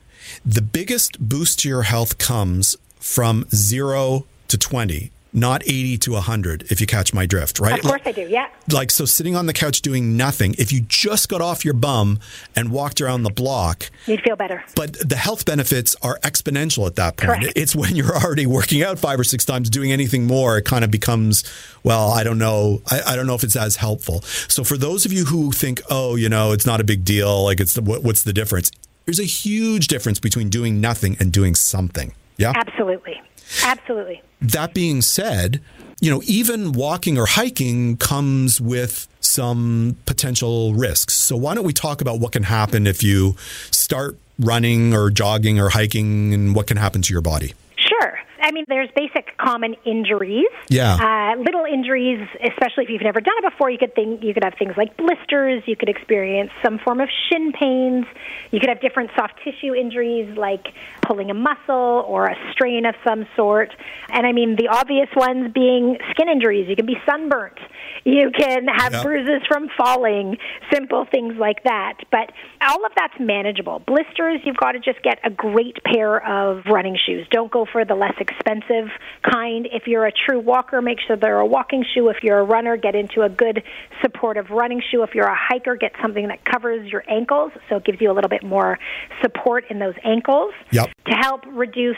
[0.45, 6.71] the biggest boost to your health comes from zero to 20 not 80 to 100
[6.71, 8.49] if you catch my drift right Of course I do, yeah.
[8.73, 12.19] like so sitting on the couch doing nothing if you just got off your bum
[12.57, 14.65] and walked around the block You'd feel better.
[14.75, 17.53] but the health benefits are exponential at that point Correct.
[17.57, 20.85] it's when you're already working out five or six times doing anything more it kind
[20.85, 21.45] of becomes
[21.83, 25.05] well i don't know I, I don't know if it's as helpful so for those
[25.07, 27.83] of you who think oh you know it's not a big deal like it's the,
[27.83, 28.71] what, what's the difference
[29.05, 33.21] there's a huge difference between doing nothing and doing something yeah Absolutely.
[33.65, 34.23] Absolutely.
[34.41, 35.61] that being said,
[36.01, 41.15] you know, even walking or hiking comes with some potential risks.
[41.15, 43.35] So why don't we talk about what can happen if you
[43.71, 47.55] start running or jogging or hiking and what can happen to your body?
[47.77, 48.19] Sure.
[48.41, 50.47] I mean, there's basic common injuries.
[50.69, 50.95] Yeah.
[50.95, 54.45] Uh, little injuries, especially if you've never done it before, you could think you could
[54.45, 55.65] have things like blisters.
[55.67, 58.07] You could experience some form of shin pains.
[58.51, 60.67] You could have different soft tissue injuries like
[61.03, 63.75] pulling a muscle or a strain of some sort.
[64.09, 66.69] And I mean, the obvious ones being skin injuries.
[66.69, 67.59] You can be sunburnt.
[68.05, 69.03] You can have Yep.
[69.03, 70.39] bruises from falling,
[70.73, 71.95] simple things like that.
[72.11, 73.81] But all of that's manageable.
[73.81, 77.27] Blisters, you've got to just get a great pair of running shoes.
[77.31, 78.91] Don't go for the less expensive expensive
[79.23, 79.69] kind.
[79.73, 82.09] If you're a true walker, make sure they're a walking shoe.
[82.09, 83.63] If you're a runner, get into a good
[84.01, 85.03] supportive running shoe.
[85.03, 88.15] If you're a hiker, get something that covers your ankles so it gives you a
[88.15, 88.79] little bit more
[89.23, 90.53] support in those ankles.
[90.71, 90.91] Yep.
[91.07, 91.97] To help reduce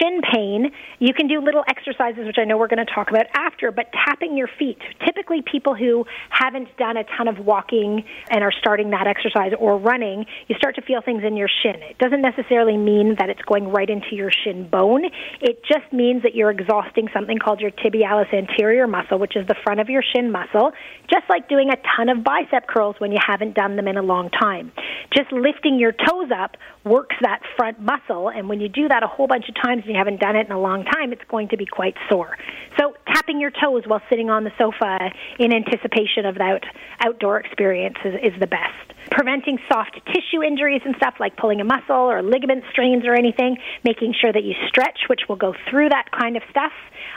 [0.00, 3.26] shin pain, you can do little exercises, which I know we're going to talk about
[3.34, 4.78] after, but tapping your feet.
[5.04, 9.78] Typically, people who haven't done a ton of walking and are starting that exercise or
[9.78, 11.82] running, you start to feel things in your shin.
[11.82, 15.04] It doesn't necessarily mean that it's going right into your shin bone.
[15.40, 19.56] It just means that you're exhausting something called your tibialis anterior muscle, which is the
[19.64, 20.72] front of your shin muscle,
[21.10, 24.02] just like doing a ton of bicep curls when you haven't done them in a
[24.02, 24.72] long time.
[25.12, 29.06] Just lifting your toes up works that front muscle, and when you do that a
[29.06, 31.48] whole bunch of times and you haven't done it in a long time, it's going
[31.48, 32.36] to be quite sore.
[32.78, 36.60] So tapping your toes while sitting on the sofa in anticipation of that
[37.00, 38.92] outdoor experience is, is the best.
[39.10, 43.56] Preventing soft tissue injuries and stuff like pulling a muscle or ligament strains or anything,
[43.84, 46.72] making sure that you stretch, which will go through that kind of stuff.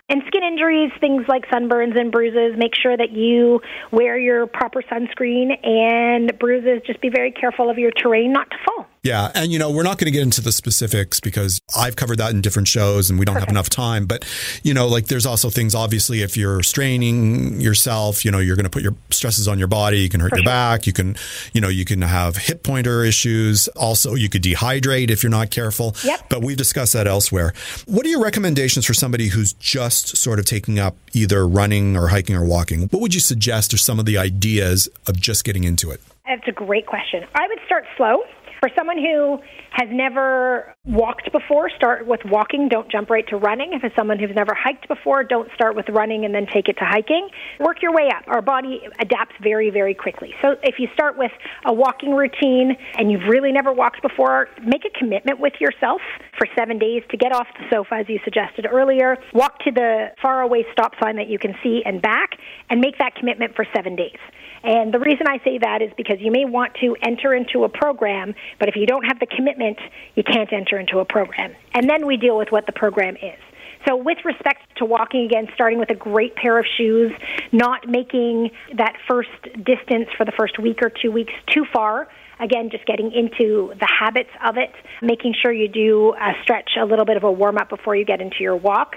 [0.09, 3.61] And skin injuries, things like sunburns and bruises, make sure that you
[3.91, 8.57] wear your proper sunscreen and bruises, just be very careful of your terrain not to
[8.65, 8.85] fall.
[9.03, 9.31] Yeah.
[9.35, 12.31] And, you know, we're not going to get into the specifics because I've covered that
[12.31, 13.49] in different shows and we don't Perfect.
[13.51, 14.05] have enough time.
[14.05, 14.25] But,
[14.63, 18.65] you know, like there's also things, obviously, if you're straining yourself, you know, you're going
[18.65, 19.99] to put your stresses on your body.
[19.99, 20.51] You can hurt For your sure.
[20.51, 20.87] back.
[20.87, 21.15] You can,
[21.53, 23.67] you know, you can have hip pointer issues.
[23.69, 25.95] Also, you could dehydrate if you're not careful.
[26.03, 26.25] Yep.
[26.29, 27.53] But we've discussed that elsewhere.
[27.85, 32.07] What are your recommendations for somebody who's just sort of taking up either running or
[32.09, 32.81] hiking or walking?
[32.89, 36.01] What would you suggest are some of the ideas of just getting into it?
[36.25, 37.25] That's a great question.
[37.35, 38.23] I would start slow.
[38.59, 39.39] For someone who
[39.77, 42.67] has never walked before, start with walking.
[42.67, 43.73] Don't jump right to running.
[43.73, 46.77] If it's someone who's never hiked before, don't start with running and then take it
[46.79, 47.29] to hiking.
[47.59, 48.23] Work your way up.
[48.27, 50.33] Our body adapts very, very quickly.
[50.41, 51.31] So if you start with
[51.63, 56.01] a walking routine and you've really never walked before, make a commitment with yourself
[56.39, 59.17] for seven days to get off the sofa, as you suggested earlier.
[59.33, 62.31] Walk to the faraway stop sign that you can see and back,
[62.71, 64.17] and make that commitment for seven days.
[64.63, 67.69] And the reason I say that is because you may want to enter into a
[67.69, 69.66] program, but if you don't have the commitment,
[70.15, 71.55] you can't enter into a program.
[71.73, 73.39] And then we deal with what the program is.
[73.87, 77.11] So, with respect to walking again, starting with a great pair of shoes,
[77.51, 79.29] not making that first
[79.63, 82.07] distance for the first week or two weeks too far
[82.39, 84.71] again, just getting into the habits of it,
[85.01, 88.05] making sure you do a stretch, a little bit of a warm up before you
[88.05, 88.95] get into your walk.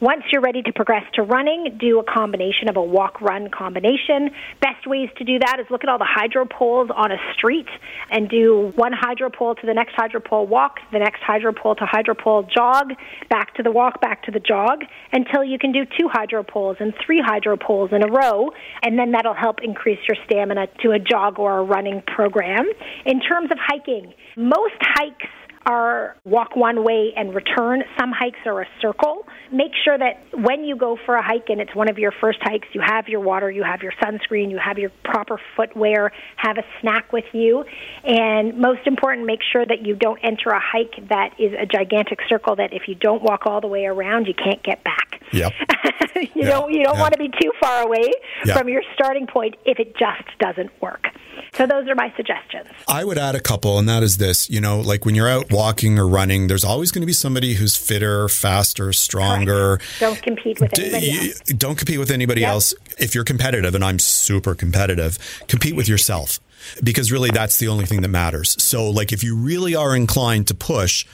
[0.00, 4.30] Once you're ready to progress to running, do a combination of a walk run combination.
[4.60, 7.68] Best ways to do that is look at all the hydro poles on a street
[8.10, 11.74] and do one hydro pole to the next hydro pole walk, the next hydro pole
[11.76, 12.92] to hydro pole jog,
[13.30, 14.80] back to the walk, back to the jog,
[15.12, 18.50] until you can do two hydro poles and three hydro poles in a row,
[18.82, 22.64] and then that'll help increase your stamina to a jog or a running program.
[23.06, 25.28] In terms of hiking, most hikes
[25.66, 27.82] are walk one way and return.
[27.98, 29.26] Some hikes are a circle.
[29.50, 32.38] Make sure that when you go for a hike and it's one of your first
[32.42, 36.58] hikes, you have your water, you have your sunscreen, you have your proper footwear, have
[36.58, 37.64] a snack with you.
[38.04, 42.20] And most important, make sure that you don't enter a hike that is a gigantic
[42.28, 45.20] circle that if you don't walk all the way around, you can't get back.
[45.32, 45.52] Yep.
[46.16, 46.48] you yeah.
[46.50, 48.10] don't you don't want to be too far away
[48.44, 48.56] yeah.
[48.56, 51.06] from your starting point if it just doesn't work.
[51.54, 52.68] So those are my suggestions.
[52.88, 55.51] I would add a couple, and that is this: you know, like when you're out
[55.52, 59.76] walking or running, there's always going to be somebody who's fitter, faster, stronger.
[59.76, 60.00] Correct.
[60.00, 61.40] Don't compete with anybody else.
[61.40, 62.50] Don't compete with anybody yep.
[62.50, 62.74] else.
[62.98, 66.40] If you're competitive, and I'm super competitive, compete with yourself
[66.82, 68.60] because really that's the only thing that matters.
[68.62, 71.06] So like if you really are inclined to push,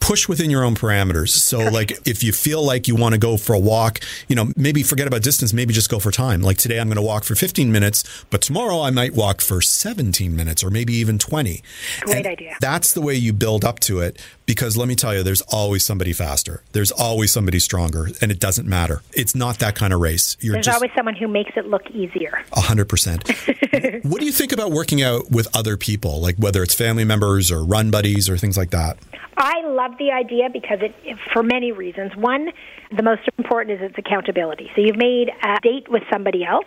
[0.00, 1.30] push within your own parameters.
[1.30, 4.52] So like if you feel like you want to go for a walk, you know,
[4.56, 6.40] maybe forget about distance, maybe just go for time.
[6.40, 9.60] Like today I'm going to walk for 15 minutes, but tomorrow I might walk for
[9.60, 11.62] 17 minutes or maybe even 20.
[12.00, 12.56] Great and idea.
[12.60, 15.84] That's the way you build up to it because let me tell you there's always
[15.84, 16.62] somebody faster.
[16.72, 19.02] There's always somebody stronger and it doesn't matter.
[19.12, 20.38] It's not that kind of race.
[20.40, 22.42] You're there's just, always someone who makes it look easier.
[22.52, 24.04] 100%.
[24.10, 27.50] what do you think about working out with other people, like whether it's family members
[27.50, 28.96] or run buddies or things like that?
[29.36, 30.94] I love the idea because it,
[31.32, 32.16] for many reasons.
[32.16, 32.48] One,
[32.96, 34.70] the most important is its accountability.
[34.74, 36.64] So you've made a date with somebody else.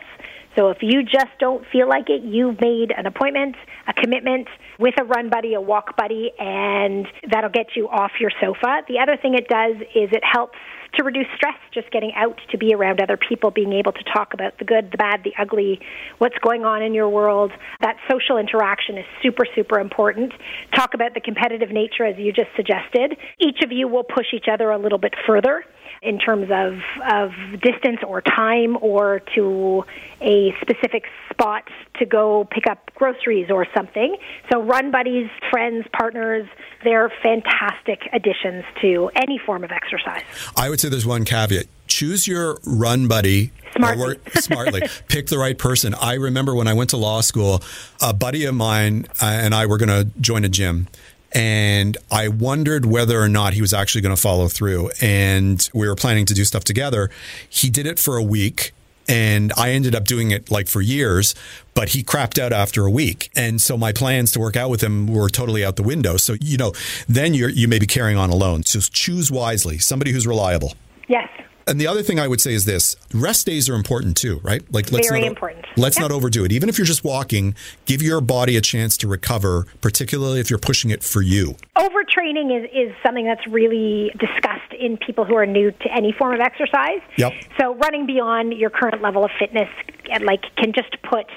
[0.57, 3.55] So if you just don't feel like it, you've made an appointment,
[3.87, 4.47] a commitment
[4.79, 8.81] with a run buddy, a walk buddy, and that'll get you off your sofa.
[8.87, 10.57] The other thing it does is it helps
[10.95, 14.33] to reduce stress, just getting out to be around other people, being able to talk
[14.33, 15.79] about the good, the bad, the ugly,
[16.17, 17.51] what's going on in your world.
[17.79, 20.33] That social interaction is super, super important.
[20.75, 23.17] Talk about the competitive nature, as you just suggested.
[23.39, 25.63] Each of you will push each other a little bit further
[26.01, 26.79] in terms of,
[27.11, 27.31] of
[27.61, 29.83] distance or time or to
[30.21, 31.63] a specific spot
[31.99, 34.15] to go pick up groceries or something.
[34.51, 36.47] So run buddies, friends, partners,
[36.83, 40.23] they're fantastic additions to any form of exercise.
[40.55, 41.67] I would say there's one caveat.
[41.87, 44.17] Choose your run buddy Smartly.
[44.35, 44.81] smartly.
[45.07, 45.93] Pick the right person.
[45.95, 47.61] I remember when I went to law school,
[48.01, 50.87] a buddy of mine uh, and I were going to join a gym.
[51.33, 54.91] And I wondered whether or not he was actually going to follow through.
[55.01, 57.09] And we were planning to do stuff together.
[57.49, 58.73] He did it for a week
[59.07, 61.35] and I ended up doing it like for years,
[61.73, 63.29] but he crapped out after a week.
[63.35, 66.17] And so my plans to work out with him were totally out the window.
[66.17, 66.71] So, you know,
[67.09, 68.63] then you're, you may be carrying on alone.
[68.63, 70.75] So choose wisely, somebody who's reliable.
[71.07, 71.27] Yes.
[71.71, 74.61] And the other thing I would say is this: rest days are important too, right?
[74.73, 75.65] Like let's Very not, important.
[75.77, 76.51] Let's not overdo it.
[76.51, 77.55] Even if you're just walking,
[77.85, 81.55] give your body a chance to recover, particularly if you're pushing it for you.
[81.77, 86.33] Overtraining is, is something that's really discussed in people who are new to any form
[86.33, 86.99] of exercise.
[87.15, 87.31] Yep.
[87.57, 89.69] So running beyond your current level of fitness,
[90.11, 91.27] and, like, can just put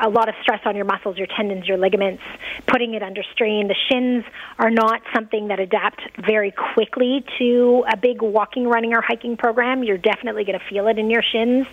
[0.00, 2.22] a lot of stress on your muscles, your tendons, your ligaments,
[2.66, 3.68] putting it under strain.
[3.68, 4.24] The shins
[4.58, 9.82] are not something that adapt very quickly to a big walking, running, or hiking program.
[9.82, 11.66] You're definitely going to feel it in your shins.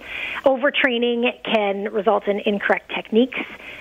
[0.46, 3.40] Overtraining can result in incorrect techniques,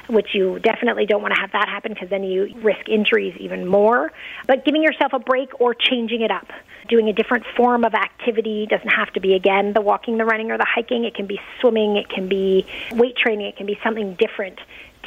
[0.09, 3.67] which you definitely don't want to have that happen because then you risk injuries even
[3.67, 4.13] more.
[4.47, 6.49] But giving yourself a break or changing it up,
[6.89, 10.51] doing a different form of activity doesn't have to be again the walking, the running,
[10.51, 11.05] or the hiking.
[11.05, 14.32] It can be swimming, it can be weight training, it can be something different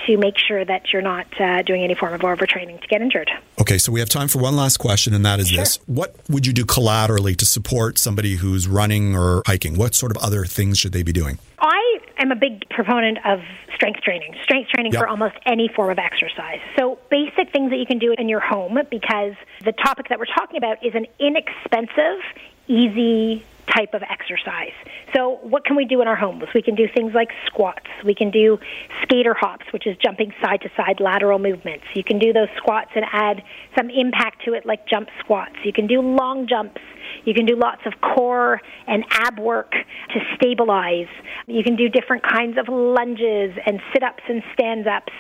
[0.08, 3.30] to make sure that you're not uh, doing any form of overtraining to get injured.
[3.62, 6.46] Okay, so we have time for one last question, and that is this: What would
[6.46, 9.76] you do collaterally to support somebody who's running or hiking?
[9.78, 11.40] What sort of other things should they be doing?
[11.60, 13.40] I am a big proponent of
[13.74, 15.02] strength training, strength training Yep.
[15.02, 16.60] for almost any form of exercise.
[16.78, 20.26] So, basic things that you can do in your home because the topic that we're
[20.26, 22.20] talking about is an inexpensive,
[22.68, 24.74] easy type of exercise.
[25.16, 26.44] So, what can we do in our homes?
[26.54, 27.88] We can do things like squats.
[28.04, 28.58] We can do
[29.04, 31.86] skater hops, which is jumping side to side lateral movements.
[31.94, 33.44] You can do those squats and add
[33.78, 35.56] some impact to it, like jump squats.
[35.64, 36.82] You can do long jumps.
[37.26, 41.08] You can do lots of core and ab work to stabilize.
[41.48, 45.14] You can do different kinds of lunges and sit ups and stand ups.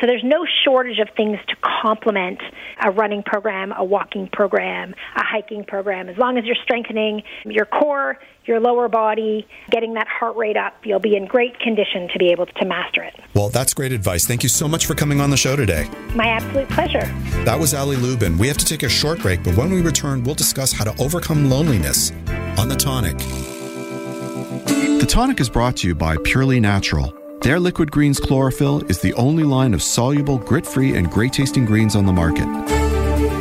[0.00, 2.40] So there's no shortage of things to complement
[2.82, 6.08] a running program, a walking program, a hiking program.
[6.08, 8.18] As long as you're strengthening your core,
[8.48, 12.30] your lower body, getting that heart rate up, you'll be in great condition to be
[12.30, 13.14] able to master it.
[13.34, 14.26] Well, that's great advice.
[14.26, 15.88] Thank you so much for coming on the show today.
[16.14, 17.04] My absolute pleasure.
[17.44, 18.38] That was Ali Lubin.
[18.38, 21.02] We have to take a short break, but when we return, we'll discuss how to
[21.02, 22.10] overcome loneliness
[22.58, 23.18] on the tonic.
[24.98, 27.14] The tonic is brought to you by Purely Natural.
[27.42, 31.64] Their Liquid Greens Chlorophyll is the only line of soluble, grit free, and great tasting
[31.64, 32.77] greens on the market.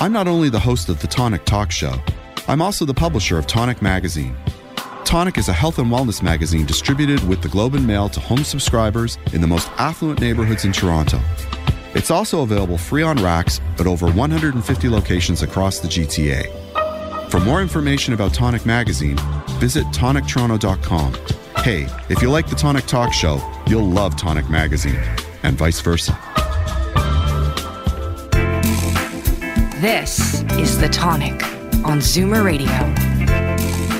[0.00, 1.92] I'm not only the host of the Tonic Talk Show,
[2.46, 4.36] I'm also the publisher of Tonic Magazine.
[5.04, 8.44] Tonic is a health and wellness magazine distributed with the Globe and Mail to home
[8.44, 11.18] subscribers in the most affluent neighborhoods in Toronto.
[11.94, 17.28] It's also available free on racks at over 150 locations across the GTA.
[17.28, 19.18] For more information about Tonic Magazine,
[19.58, 21.14] visit tonictoronto.com.
[21.64, 25.00] Hey, if you like the Tonic Talk Show, you'll love Tonic Magazine,
[25.42, 26.16] and vice versa.
[29.80, 31.40] This is The Tonic
[31.84, 32.66] on Zoomer Radio.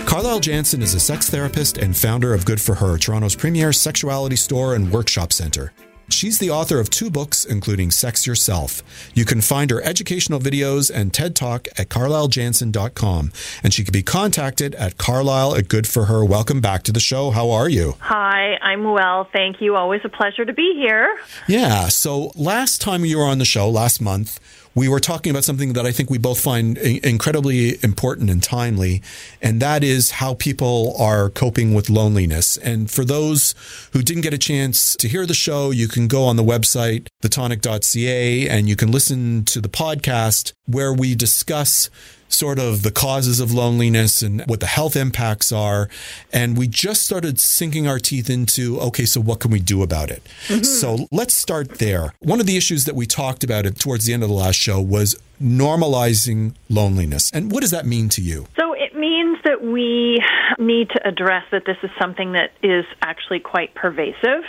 [0.06, 4.34] Carlyle Jansen is a sex therapist and founder of Good for Her, Toronto's premier sexuality
[4.34, 5.72] store and workshop center.
[6.08, 8.82] She's the author of two books, including Sex Yourself.
[9.14, 13.30] You can find her educational videos and TED Talk at carlylejansen.com.
[13.62, 16.24] And she can be contacted at carlyle at Good for Her.
[16.24, 17.30] Welcome back to the show.
[17.30, 17.94] How are you?
[18.00, 19.28] Hi, I'm well.
[19.32, 19.76] Thank you.
[19.76, 21.18] Always a pleasure to be here.
[21.46, 21.86] Yeah.
[21.88, 24.40] So last time you were on the show, last month,
[24.78, 29.02] we were talking about something that I think we both find incredibly important and timely,
[29.42, 32.56] and that is how people are coping with loneliness.
[32.58, 33.56] And for those
[33.92, 37.08] who didn't get a chance to hear the show, you can go on the website,
[37.22, 41.90] thetonic.ca, and you can listen to the podcast where we discuss
[42.28, 45.88] sort of the causes of loneliness and what the health impacts are.
[46.32, 50.10] And we just started sinking our teeth into okay, so what can we do about
[50.10, 50.22] it?
[50.48, 50.62] Mm-hmm.
[50.62, 52.12] So let's start there.
[52.20, 54.56] One of the issues that we talked about it towards the end of the last
[54.56, 57.30] show was normalizing loneliness.
[57.32, 58.46] And what does that mean to you?
[58.58, 60.22] So it means that we
[60.58, 64.44] need to address that this is something that is actually quite pervasive,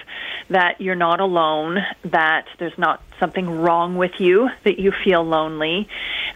[0.50, 5.88] that you're not alone, that there's not something wrong with you, that you feel lonely,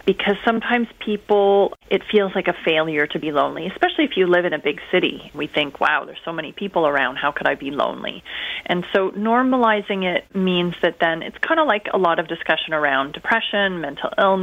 [0.05, 4.43] because sometimes people, it feels like a failure to be lonely, especially if you live
[4.43, 5.31] in a big city.
[5.33, 8.21] We think, wow, there's so many people around, how could I be lonely?
[8.65, 12.73] And so normalizing it means that then it's kind of like a lot of discussion
[12.73, 14.42] around depression, mental illness,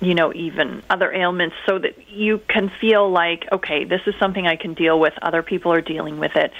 [0.00, 4.46] you know, even other ailments, so that you can feel like, okay, this is something
[4.46, 6.52] I can deal with, other people are dealing with it.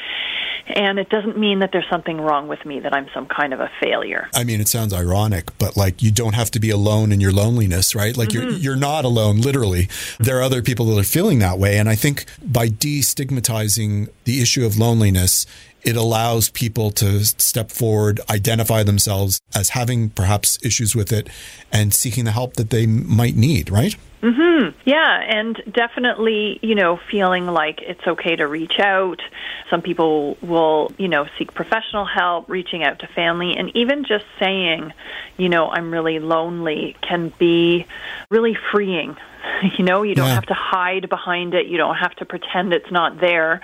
[0.66, 3.60] And it doesn't mean that there's something wrong with me, that I'm some kind of
[3.60, 4.30] a failure.
[4.34, 7.32] I mean, it sounds ironic, but like you don't have to be alone in your
[7.32, 8.16] loneliness, right?
[8.16, 8.48] Like mm-hmm.
[8.48, 9.90] you're you're not alone, literally.
[10.18, 11.76] There are other people that are feeling that way.
[11.78, 15.46] And I think by destigmatizing the issue of loneliness,
[15.84, 21.28] it allows people to step forward, identify themselves as having perhaps issues with it,
[21.72, 23.96] and seeking the help that they might need, right?
[24.22, 24.72] Mhm.
[24.86, 29.20] Yeah, and definitely, you know, feeling like it's okay to reach out.
[29.68, 34.24] Some people will, you know, seek professional help, reaching out to family, and even just
[34.38, 34.94] saying,
[35.36, 37.84] you know, I'm really lonely can be
[38.30, 39.16] really freeing.
[39.78, 40.34] You know, you don't yeah.
[40.34, 41.66] have to hide behind it.
[41.66, 43.60] You don't have to pretend it's not there.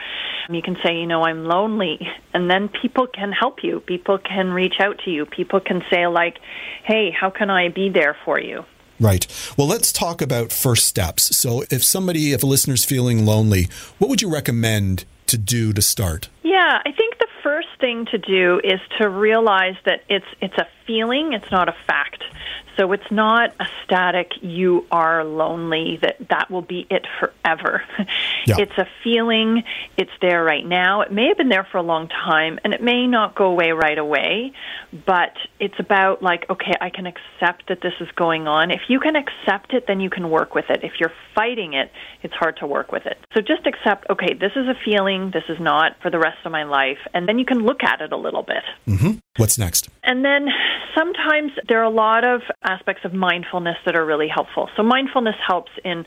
[0.48, 3.80] You can say, you know, I'm lonely, and then people can help you.
[3.80, 5.26] People can reach out to you.
[5.26, 6.38] People can say like,
[6.84, 8.64] "Hey, how can I be there for you?"
[8.98, 9.26] Right.
[9.56, 11.34] Well, let's talk about first steps.
[11.36, 13.68] So, if somebody, if a listener's feeling lonely,
[13.98, 16.28] what would you recommend to do to start?
[16.42, 20.66] Yeah, I think the first thing to do is to realize that it's it's a
[20.86, 22.22] feeling, it's not a fact.
[22.80, 27.82] So it's not a static you are lonely that that will be it forever.
[28.46, 28.56] Yeah.
[28.58, 29.64] It's a feeling,
[29.98, 31.02] it's there right now.
[31.02, 33.72] It may have been there for a long time and it may not go away
[33.72, 34.52] right away,
[35.06, 38.70] but it's about like okay, I can accept that this is going on.
[38.70, 40.82] If you can accept it, then you can work with it.
[40.82, 43.18] If you're fighting it, it's hard to work with it.
[43.34, 46.50] So just accept okay, this is a feeling, this is not for the rest of
[46.50, 48.64] my life, and then you can look at it a little bit.
[48.86, 49.88] hmm What's next?
[50.02, 50.48] And then
[50.94, 54.68] sometimes there are a lot of aspects of mindfulness that are really helpful.
[54.76, 56.06] So mindfulness helps in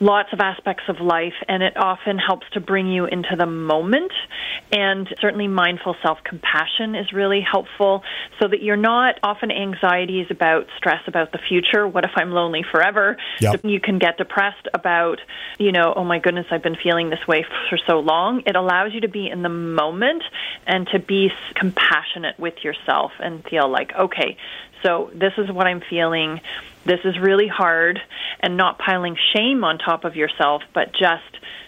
[0.00, 4.12] lots of aspects of life, and it often helps to bring you into the moment.
[4.72, 8.02] And certainly, mindful self compassion is really helpful
[8.40, 11.86] so that you're not often anxieties about stress about the future.
[11.86, 13.16] What if I'm lonely forever?
[13.40, 13.64] Yep.
[13.64, 15.20] You can get depressed about,
[15.58, 18.42] you know, oh my goodness, I've been feeling this way for so long.
[18.46, 20.22] It allows you to be in the moment
[20.66, 24.36] and to be compassionate with yourself and feel like, okay,
[24.82, 26.40] so this is what I'm feeling.
[26.84, 28.00] This is really hard,
[28.40, 31.24] and not piling shame on top of yourself, but just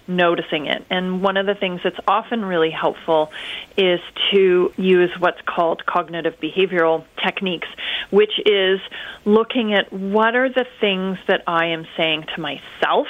[0.06, 0.84] noticing it.
[0.90, 3.30] And one of the things that's often really helpful
[3.76, 4.00] is
[4.32, 7.68] to use what's called cognitive behavioral techniques,
[8.10, 8.80] which is
[9.24, 13.08] looking at what are the things that I am saying to myself.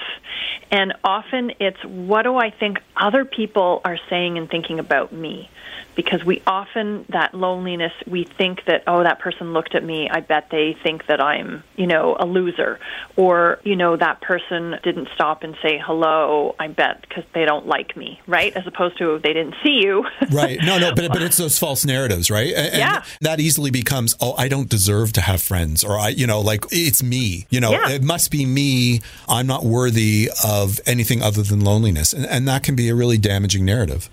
[0.71, 5.51] And often it's what do I think other people are saying and thinking about me.
[5.95, 10.21] Because we often that loneliness we think that oh that person looked at me i
[10.21, 12.79] bet they think that i'm you know a loser.
[13.17, 17.67] Or you know that person didn't stop and say hello i bet because they don't
[17.67, 18.55] like me right?
[18.55, 20.07] As opposed to they didn't see you.
[20.31, 20.61] Right.
[20.63, 22.55] No no but but it's those false narratives right?
[22.55, 23.03] And yeah.
[23.23, 26.65] that easily becomes oh i don't deserve to have friends or i you know like
[26.71, 27.71] it's me you know?
[27.71, 27.91] Yeah.
[27.91, 29.01] it must be me.
[29.29, 32.13] I'm not worthy of anything other than loneliness.
[32.13, 34.09] And, and that can be a really damaging narrative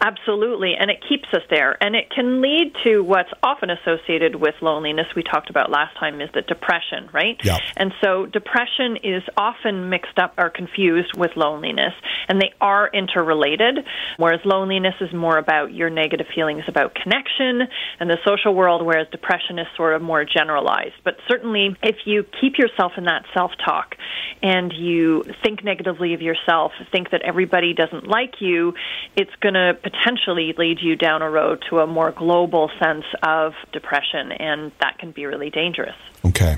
[0.00, 1.76] Absolutely, and it keeps us there.
[1.82, 6.20] And it can lead to what's often associated with loneliness, we talked about last time,
[6.20, 7.38] is that depression, right?
[7.42, 7.58] Yeah.
[7.76, 11.92] And so depression is often mixed up or confused with loneliness,
[12.28, 13.78] and they are interrelated,
[14.16, 17.62] whereas loneliness is more about your negative feelings about connection
[18.00, 20.94] and the social world, whereas depression is sort of more generalized.
[21.04, 23.96] But certainly, if you keep yourself in that self talk
[24.42, 28.74] and you think negatively of yourself, think that everybody doesn't like you,
[29.16, 33.54] it's going to potentially lead you down a road to a more global sense of
[33.72, 35.96] depression, and that can be really dangerous.
[36.24, 36.56] Okay.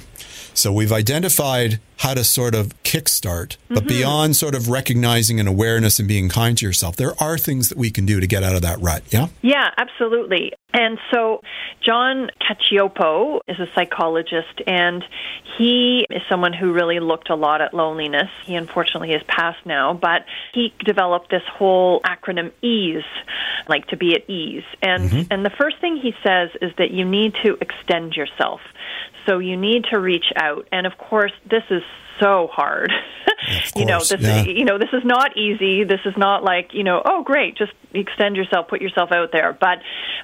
[0.55, 3.89] So we've identified how to sort of kickstart, but mm-hmm.
[3.89, 7.79] beyond sort of recognizing an awareness and being kind to yourself, there are things that
[7.79, 9.03] we can do to get out of that rut.
[9.11, 9.29] Yeah?
[9.43, 10.53] Yeah, absolutely.
[10.73, 11.41] And so
[11.81, 15.05] John Cacioppo is a psychologist, and
[15.57, 18.29] he is someone who really looked a lot at loneliness.
[18.45, 23.05] He unfortunately is passed now, but he developed this whole acronym EASE,
[23.69, 24.65] like to be at ease.
[24.83, 25.33] And mm-hmm.
[25.33, 28.61] and the first thing he says is that you need to extend yourself.
[29.27, 30.69] So you need to reach out.
[30.73, 31.83] And of course, this is
[32.21, 32.93] so hard.
[33.77, 34.43] you know, this yeah.
[34.45, 35.85] you know, this is not easy.
[35.85, 39.57] This is not like, you know, oh great, just extend yourself, put yourself out there.
[39.59, 39.79] But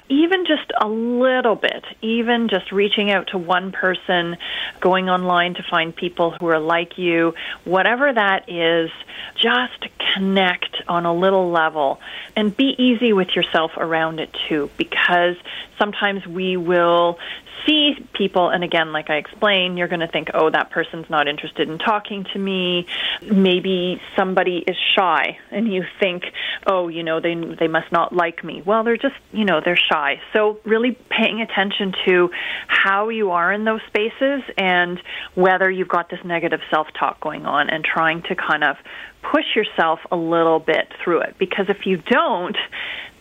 [0.09, 4.37] even just a little bit, even just reaching out to one person,
[4.79, 7.33] going online to find people who are like you,
[7.63, 8.89] whatever that is,
[9.35, 11.99] just connect on a little level
[12.35, 15.35] and be easy with yourself around it too because
[15.79, 17.17] sometimes we will
[17.65, 21.27] see people and again like i explained you're going to think oh that person's not
[21.27, 22.87] interested in talking to me
[23.21, 26.23] maybe somebody is shy and you think
[26.65, 28.61] oh you know they they must not like me.
[28.65, 30.21] Well they're just you know they're shy.
[30.33, 32.29] So really paying attention to
[32.67, 34.99] how you are in those spaces and
[35.35, 38.77] whether you've got this negative self-talk going on and trying to kind of
[39.21, 41.35] push yourself a little bit through it.
[41.37, 42.57] Because if you don't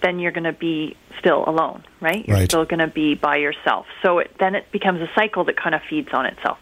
[0.02, 2.26] then you're going to be still alone, right?
[2.26, 2.50] You're Right.
[2.50, 3.86] still going to be by yourself.
[4.02, 6.58] So it, then it becomes a cycle that kind of feeds on itself.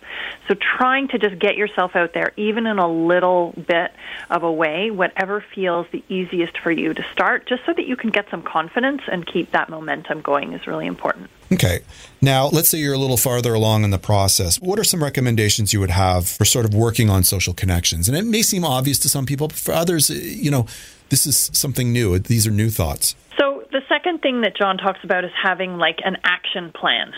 [0.48, 3.92] So trying to just get yourself out there, even in a little bit
[4.30, 7.94] of a way, whatever feels the easiest for you to start, just so that you
[7.96, 11.30] can get some confidence and keep that momentum going is really important.
[11.52, 11.80] Okay.
[12.20, 14.60] Now, let's say you're a little farther along in the process.
[14.60, 18.08] What are some recommendations you would have for sort of working on social connections?
[18.08, 20.66] And it may seem obvious to some people, but for others, you know,
[21.10, 22.18] this is something new.
[22.18, 23.14] These are new thoughts.
[23.38, 27.12] So the second thing that John talks about is having like an action plan.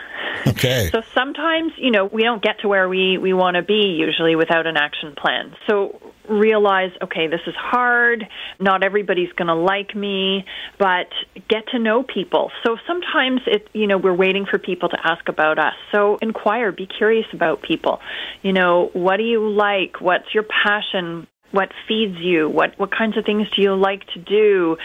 [0.46, 0.90] Okay.
[0.92, 4.36] So sometimes, you know, we don't get to where we, we want to be usually
[4.36, 5.54] without an action plan.
[5.66, 8.26] So realize, okay, this is hard.
[8.58, 10.44] Not everybody's going to like me,
[10.78, 11.08] but
[11.48, 12.50] get to know people.
[12.64, 15.74] So sometimes it, you know, we're waiting for people to ask about us.
[15.92, 18.00] So inquire, be curious about people.
[18.42, 20.00] You know, what do you like?
[20.00, 21.26] What's your passion?
[21.52, 22.48] What feeds you?
[22.48, 24.76] What what kinds of things do you like to do?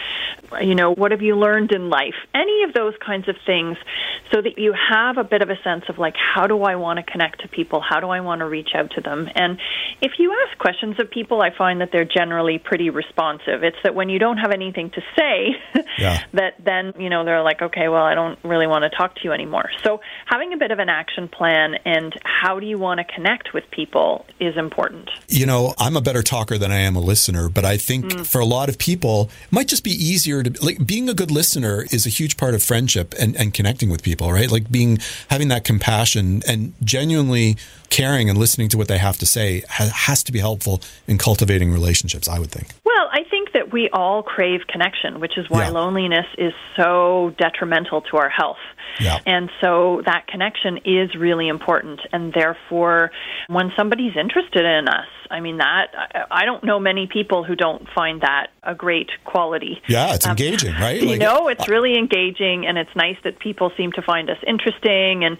[0.60, 2.14] You know what have you learned in life?
[2.34, 3.76] Any of those kinds of things
[4.32, 6.98] so that you have a bit of a sense of like how do i want
[6.98, 7.80] to connect to people?
[7.80, 9.28] How do i want to reach out to them?
[9.34, 9.58] And
[10.00, 13.62] if you ask questions of people i find that they're generally pretty responsive.
[13.62, 15.56] It's that when you don't have anything to say
[15.98, 16.22] Yeah.
[16.32, 19.20] that then you know they're like okay well i don't really want to talk to
[19.24, 19.70] you anymore.
[19.84, 23.52] So having a bit of an action plan and how do you want to connect
[23.54, 25.10] with people is important.
[25.28, 28.26] You know, I'm a better talker than I am a listener, but I think Mm.
[28.26, 31.30] for a lot of people, it might just be easier to like being a good
[31.30, 34.50] listener is a huge part of friendship and, and connecting with people, right?
[34.50, 34.98] Like being
[35.28, 37.56] having that compassion and genuinely
[37.90, 41.18] caring and listening to what they have to say ha- has to be helpful in
[41.18, 42.68] cultivating relationships, I would think.
[42.84, 43.08] Well,
[43.46, 45.70] think that we all crave connection, which is why Yeah.
[45.70, 48.58] loneliness is so detrimental to our health.
[49.00, 49.18] Yeah.
[49.26, 52.00] And so that connection is really important.
[52.12, 53.10] And therefore,
[53.48, 55.88] when somebody's interested in us, I mean, that,
[56.30, 59.82] I- don't know many people who don't find that a great quality.
[59.88, 61.02] Yeah, it's Um, engaging, right?
[61.02, 65.24] you know, it's really engaging, and it's nice that people seem to find us interesting.
[65.24, 65.36] And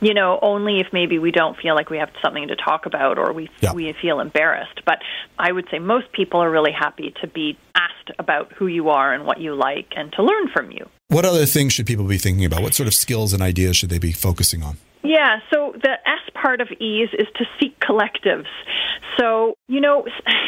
[0.00, 3.18] you know, only if maybe we don't feel like we have something to talk about
[3.18, 3.72] or we Yeah.
[3.72, 4.80] we feel embarrassed.
[4.84, 4.98] But
[5.38, 9.12] I would say most people are really happy to be asked about who you are
[9.12, 10.88] and what you like, and to learn from you.
[11.08, 12.62] What other things should people be thinking about?
[12.62, 14.76] What sort of skills and ideas should they be focusing on?
[15.02, 18.46] Yeah, so the S part of ease is to seek collectives.
[19.18, 20.06] So, you know,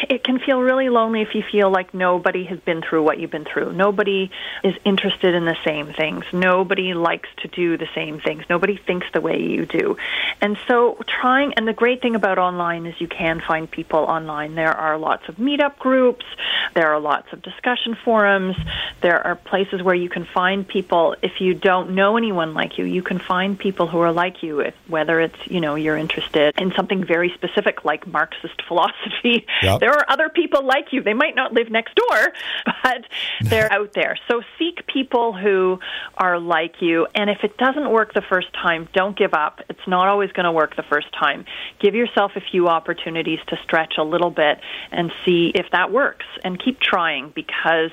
[0.09, 3.31] it can feel really lonely if you feel like nobody has been through what you've
[3.31, 3.73] been through.
[3.73, 4.29] Nobody
[4.63, 6.25] is interested in the same things.
[6.33, 8.43] Nobody likes to do the same things.
[8.49, 9.97] Nobody thinks the way you do.
[10.41, 14.55] And so, trying, and the great thing about online is you can find people online.
[14.55, 16.25] There are lots of meetup groups,
[16.73, 18.55] there are lots of discussion forums,
[19.01, 21.15] there are places where you can find people.
[21.21, 24.50] If you don't know anyone like you, you can find people who are like you,
[24.59, 29.45] if, whether it's, you know, you're interested in something very specific like Marxist philosophy.
[29.61, 29.79] Yep.
[29.79, 31.01] There are other people like you.
[31.01, 32.33] They might not live next door,
[32.83, 33.05] but
[33.41, 34.17] they're out there.
[34.27, 35.79] So seek people who
[36.17, 37.07] are like you.
[37.15, 39.61] And if it doesn't work the first time, don't give up.
[39.69, 41.45] It's not always going to work the first time.
[41.79, 44.59] Give yourself a few opportunities to stretch a little bit
[44.91, 46.25] and see if that works.
[46.43, 47.91] And keep trying because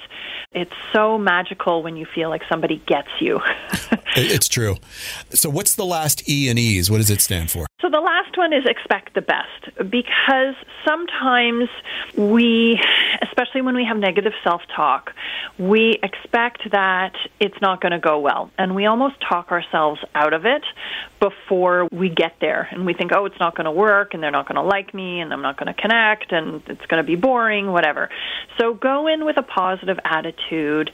[0.53, 3.41] it's so magical when you feel like somebody gets you.
[4.17, 4.77] It's true.
[5.31, 6.91] So, what's the last E and E's?
[6.91, 7.68] What does it stand for?
[7.81, 11.69] So the last one is expect the best because sometimes
[12.17, 12.77] we,
[13.23, 15.13] especially when we have negative self talk,
[15.61, 18.51] we expect that it's not going to go well.
[18.59, 20.65] And we almost talk ourselves out of it
[21.21, 22.67] before we get there.
[22.73, 24.93] And we think, oh, it's not going to work and they're not going to like
[24.93, 28.11] me and I'm not going to connect and it's going to be boring, whatever.
[28.59, 30.91] So go in with a positive attitude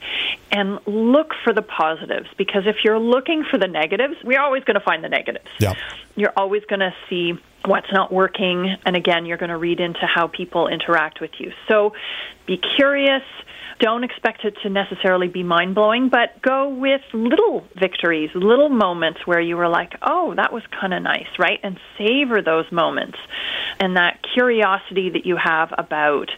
[0.52, 4.78] and look for the positives because if you're looking for the negatives, we're always going
[4.78, 5.72] to find the negatives Yeah.
[6.16, 7.34] You're always going to see
[7.66, 8.76] what's not working.
[8.84, 11.52] And again, you're going to read into how people interact with you.
[11.68, 11.92] So
[12.46, 13.22] be curious.
[13.80, 19.26] Don't expect it to necessarily be mind blowing, but go with little victories, little moments
[19.26, 21.58] where you were like, oh, that was kind of nice, right?
[21.62, 23.18] And savor those moments.
[23.80, 26.30] And that curiosity that you have about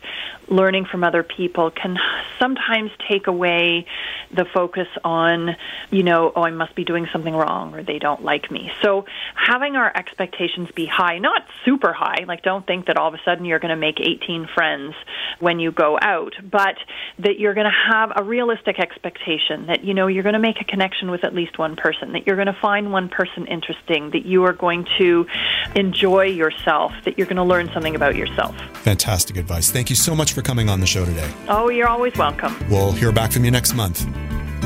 [0.48, 1.96] learning from other people can
[2.38, 3.86] sometimes take away
[4.32, 5.56] the focus on,
[5.90, 8.70] you know, oh, I must be doing something wrong or they don't like me.
[8.82, 13.14] So having our expectations be high, not super high, like don't think that all of
[13.14, 14.94] a sudden you're going to make 18 friends
[15.40, 16.76] when you go out, but
[17.18, 20.60] that you're going to have a realistic expectation that, you know, you're going to make
[20.60, 24.10] a connection with at least one person, that you're going to find one person interesting,
[24.10, 25.26] that you are going to
[25.74, 28.56] enjoy yourself, that you're going to learn something about yourself.
[28.82, 29.70] Fantastic advice.
[29.70, 31.28] Thank you so much for coming on the show today.
[31.48, 32.54] Oh, you're always welcome.
[32.68, 34.06] We'll hear back from you next month.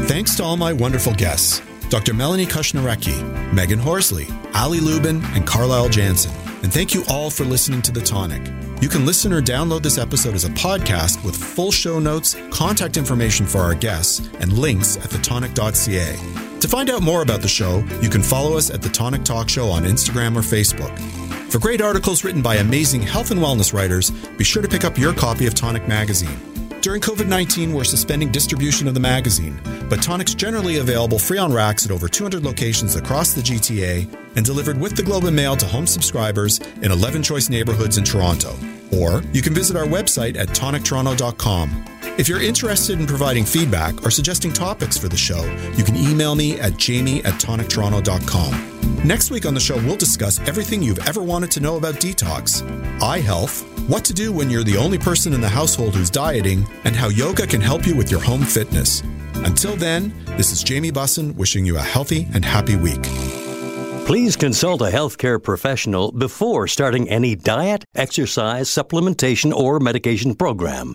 [0.08, 2.12] Thanks to all my wonderful guests Dr.
[2.12, 6.32] Melanie Kushnarecki, Megan Horsley, Ali Lubin, and Carlyle Jansen.
[6.62, 8.42] And thank you all for listening to The Tonic.
[8.82, 12.96] You can listen or download this episode as a podcast with full show notes, contact
[12.96, 16.58] information for our guests, and links at thetonic.ca.
[16.60, 19.48] To find out more about the show, you can follow us at The Tonic Talk
[19.48, 21.29] Show on Instagram or Facebook.
[21.50, 24.96] For great articles written by amazing health and wellness writers, be sure to pick up
[24.96, 26.38] your copy of Tonic Magazine.
[26.80, 31.52] During COVID 19, we're suspending distribution of the magazine, but Tonic's generally available free on
[31.52, 35.56] racks at over 200 locations across the GTA and delivered with the Globe and Mail
[35.56, 38.56] to home subscribers in 11 choice neighborhoods in Toronto.
[38.96, 41.99] Or you can visit our website at tonictoronto.com.
[42.20, 45.42] If you're interested in providing feedback or suggesting topics for the show,
[45.74, 49.08] you can email me at jamie at tonictoronto.com.
[49.08, 52.60] Next week on the show, we'll discuss everything you've ever wanted to know about detox,
[53.00, 56.66] eye health, what to do when you're the only person in the household who's dieting,
[56.84, 59.00] and how yoga can help you with your home fitness.
[59.36, 63.02] Until then, this is Jamie Bussin wishing you a healthy and happy week.
[64.04, 70.94] Please consult a healthcare professional before starting any diet, exercise, supplementation, or medication program.